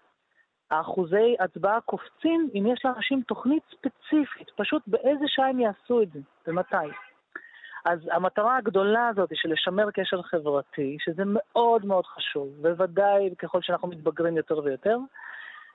[0.71, 6.21] האחוזי הצבעה קופצים אם יש לאנשים תוכנית ספציפית, פשוט באיזה שעה הם יעשו את זה
[6.47, 6.77] ומתי.
[7.85, 13.89] אז המטרה הגדולה הזאת של לשמר קשר חברתי, שזה מאוד מאוד חשוב, בוודאי ככל שאנחנו
[13.89, 14.99] מתבגרים יותר ויותר,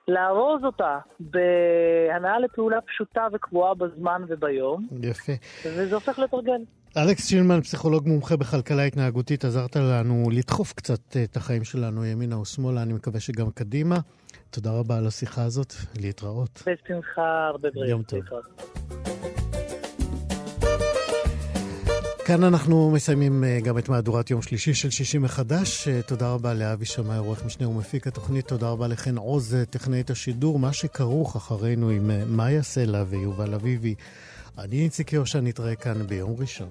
[0.08, 4.88] לארוז אותה בהנאה לפעולה פשוטה וקבועה בזמן וביום.
[5.02, 5.32] יפה.
[5.64, 6.60] וזה הופך לתרגל.
[6.96, 12.82] אלכס שילמן, פסיכולוג מומחה בכלכלה התנהגותית, עזרת לנו לדחוף קצת את החיים שלנו ימינה ושמאלה,
[12.82, 13.98] אני מקווה שגם קדימה.
[14.50, 16.62] תודה רבה על השיחה הזאת, להתראות.
[16.66, 17.88] בשמחה, הרבה בריאות.
[17.88, 18.20] יום טוב.
[22.24, 25.88] כאן אנחנו מסיימים אה, גם את מהדורת יום שלישי של שישי מחדש.
[25.88, 28.48] אה, תודה רבה לאבי שמאי, עורך משנה ומפיק התוכנית.
[28.48, 30.58] תודה רבה לחן עוז, אה, טכנאית השידור.
[30.58, 33.94] מה שכרוך אחרינו עם מאיה סלע ויובל אביבי.
[34.58, 36.68] אני איציק יושע, נתראה כאן ביום ראשון.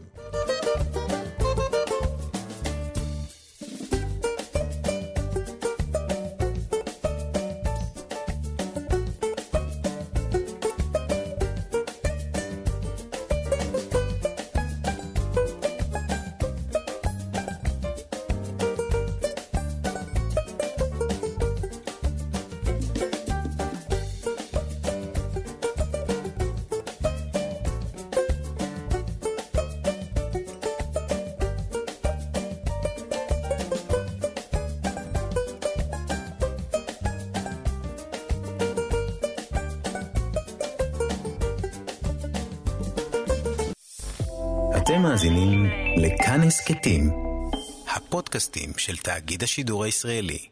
[48.81, 50.47] של תאגיד השידור הישראלי.